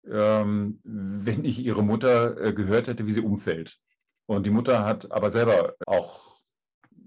ähm, 0.06 0.80
wenn 0.84 1.46
ich 1.46 1.60
ihre 1.60 1.84
Mutter 1.84 2.40
äh, 2.40 2.54
gehört 2.54 2.88
hätte, 2.88 3.06
wie 3.06 3.12
sie 3.12 3.22
umfällt. 3.22 3.78
Und 4.28 4.46
die 4.46 4.52
Mutter 4.52 4.86
hat 4.86 5.12
aber 5.12 5.30
selber 5.30 5.76
auch 5.86 6.40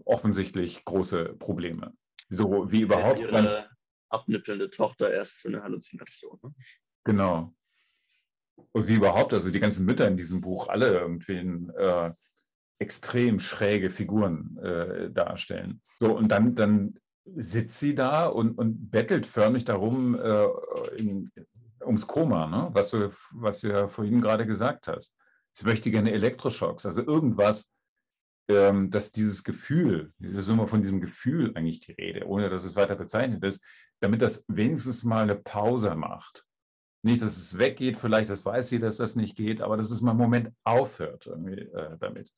offensichtlich 0.04 0.84
große 0.84 1.36
Probleme. 1.38 1.92
So 2.32 2.70
wie 2.70 2.82
überhaupt. 2.82 3.18
Ihre 3.18 3.68
abnippelnde 4.08 4.70
Tochter 4.70 5.12
erst 5.12 5.40
für 5.40 5.48
eine 5.48 5.62
Halluzination. 5.62 6.38
Ne? 6.42 6.54
Genau. 7.04 7.54
Und 8.72 8.88
wie 8.88 8.94
überhaupt, 8.94 9.34
also 9.34 9.50
die 9.50 9.60
ganzen 9.60 9.84
Mütter 9.84 10.06
in 10.08 10.16
diesem 10.16 10.40
Buch 10.40 10.68
alle 10.68 10.98
irgendwie 10.98 11.36
äh, 11.36 12.12
extrem 12.78 13.38
schräge 13.38 13.90
Figuren 13.90 14.58
äh, 14.58 15.10
darstellen. 15.10 15.82
So, 15.98 16.16
und 16.16 16.28
dann, 16.28 16.54
dann 16.54 16.98
sitzt 17.24 17.78
sie 17.78 17.94
da 17.94 18.26
und, 18.26 18.58
und 18.58 18.90
bettelt 18.90 19.26
förmlich 19.26 19.64
darum 19.64 20.18
äh, 20.18 20.46
in, 20.96 21.30
ums 21.84 22.06
Koma, 22.06 22.46
ne? 22.46 22.70
was, 22.72 22.90
du, 22.90 23.12
was 23.34 23.60
du 23.60 23.68
ja 23.68 23.88
vorhin 23.88 24.20
gerade 24.20 24.46
gesagt 24.46 24.88
hast. 24.88 25.16
Sie 25.52 25.64
möchte 25.64 25.90
gerne 25.90 26.12
Elektroschocks, 26.12 26.86
also 26.86 27.02
irgendwas, 27.02 27.70
ähm, 28.52 28.90
dass 28.90 29.12
dieses 29.12 29.44
Gefühl, 29.44 30.12
es 30.20 30.32
ist 30.32 30.48
immer 30.48 30.68
von 30.68 30.82
diesem 30.82 31.00
Gefühl 31.00 31.52
eigentlich 31.56 31.80
die 31.80 31.92
Rede, 31.92 32.26
ohne 32.26 32.48
dass 32.50 32.64
es 32.64 32.76
weiter 32.76 32.96
bezeichnet 32.96 33.42
ist, 33.44 33.64
damit 34.00 34.22
das 34.22 34.44
wenigstens 34.48 35.04
mal 35.04 35.22
eine 35.22 35.36
Pause 35.36 35.94
macht. 35.94 36.46
Nicht, 37.04 37.20
dass 37.20 37.36
es 37.36 37.58
weggeht, 37.58 37.96
vielleicht, 37.96 38.30
das 38.30 38.44
weiß 38.44 38.68
sie, 38.68 38.78
dass 38.78 38.98
das 38.98 39.16
nicht 39.16 39.36
geht, 39.36 39.60
aber 39.60 39.76
dass 39.76 39.90
es 39.90 40.02
mal 40.02 40.12
einen 40.12 40.20
Moment 40.20 40.54
aufhört 40.62 41.26
äh, 41.26 41.96
damit. 41.98 42.32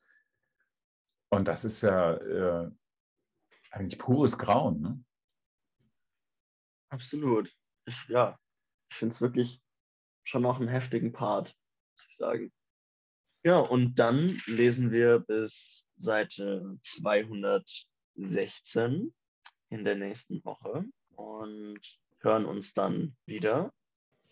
Und 1.31 1.49
das 1.49 1.65
ist 1.65 1.83
ja 1.83 2.15
äh, 2.15 2.71
eigentlich 3.71 3.99
pures 3.99 4.39
Grauen. 4.39 4.81
Ne? 4.81 5.05
Absolut. 6.91 7.53
Ich, 7.87 8.09
ja, 8.09 8.39
ich 8.91 8.97
finde 8.97 9.13
es 9.13 9.21
wirklich 9.21 9.63
schon 10.23 10.43
noch 10.43 10.61
einen 10.61 10.69
heftigen 10.69 11.13
Part, 11.13 11.55
muss 11.93 12.07
ich 12.09 12.17
sagen. 12.17 12.53
Ja, 13.47 13.59
und 13.59 13.99
dann 13.99 14.41
lesen 14.47 14.91
wir 14.91 15.19
bis 15.19 15.87
Seite 15.97 16.79
216 16.81 19.15
in 19.69 19.85
der 19.85 19.97
nächsten 19.97 20.43
Woche 20.47 20.87
und 21.15 21.79
hören 22.21 22.47
uns 22.47 22.73
dann 22.73 23.15
wieder. 23.27 23.71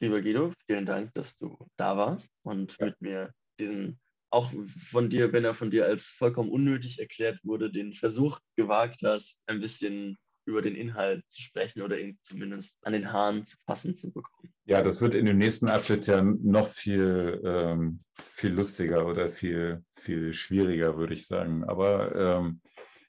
Lieber 0.01 0.23
Guido, 0.23 0.51
vielen 0.67 0.87
Dank, 0.87 1.13
dass 1.13 1.37
du 1.37 1.59
da 1.77 1.99
warst 1.99 2.33
und 2.43 2.81
mit 2.81 2.99
mir 3.03 3.35
diesen, 3.61 4.01
auch 4.31 4.51
von 4.91 5.11
dir, 5.11 5.31
wenn 5.35 5.45
er 5.45 5.53
von 5.53 5.71
dir 5.71 5.85
als 5.85 6.07
vollkommen 6.07 6.51
unnötig 6.51 6.99
erklärt 6.99 7.39
wurde, 7.43 7.71
den 7.71 7.93
Versuch 7.93 8.41
gewagt 8.57 9.03
hast, 9.05 9.43
ein 9.47 9.61
bisschen 9.61 10.17
über 10.45 10.63
den 10.63 10.75
Inhalt 10.75 11.25
zu 11.29 11.41
sprechen 11.43 11.83
oder 11.83 11.99
ihn 11.99 12.19
zumindest 12.23 12.85
an 12.87 12.93
den 12.93 13.13
Haaren 13.13 13.45
zu 13.47 13.57
fassen 13.65 13.95
zu 13.95 14.13
bekommen. 14.13 14.53
Ja, 14.65 14.83
das 14.83 15.01
wird 15.01 15.15
in 15.15 15.27
dem 15.27 15.39
nächsten 15.39 15.69
Abschnitt 15.69 16.07
ja 16.07 16.23
noch 16.23 16.69
viel, 16.69 17.41
ähm, 17.45 18.03
viel 18.17 18.53
lustiger 18.53 19.07
oder 19.07 19.29
viel, 19.29 19.85
viel 19.95 20.35
schwieriger, 20.35 20.97
würde 20.97 21.15
ich 21.15 21.27
sagen. 21.27 21.65
Aber 21.65 22.15
ähm, 22.15 22.61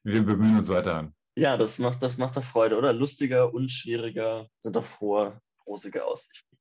wir 0.04 0.24
bemühen 0.24 0.58
uns 0.58 0.70
weiter 0.70 0.96
an. 0.96 1.16
Ja, 1.36 1.58
das 1.58 1.80
macht, 1.80 2.04
das 2.04 2.18
macht 2.18 2.36
doch 2.38 2.44
Freude, 2.44 2.78
oder? 2.78 2.94
Lustiger 2.94 3.54
und 3.54 3.70
schwieriger 3.70 4.48
sind 4.60 4.76
doch 4.76 4.86
frohe, 4.86 5.42
rosige 5.66 6.06
Aussichten. 6.06 6.58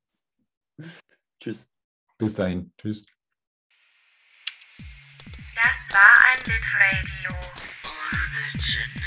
Tschüss. 1.40 1.68
Bis 2.18 2.34
dahin. 2.34 2.72
Tschüss. 2.78 3.04
Das 5.54 5.94
war 5.94 6.10
ein 6.30 6.38
Litradio 6.46 7.36
ohne 7.84 8.62
Gin. 8.62 9.01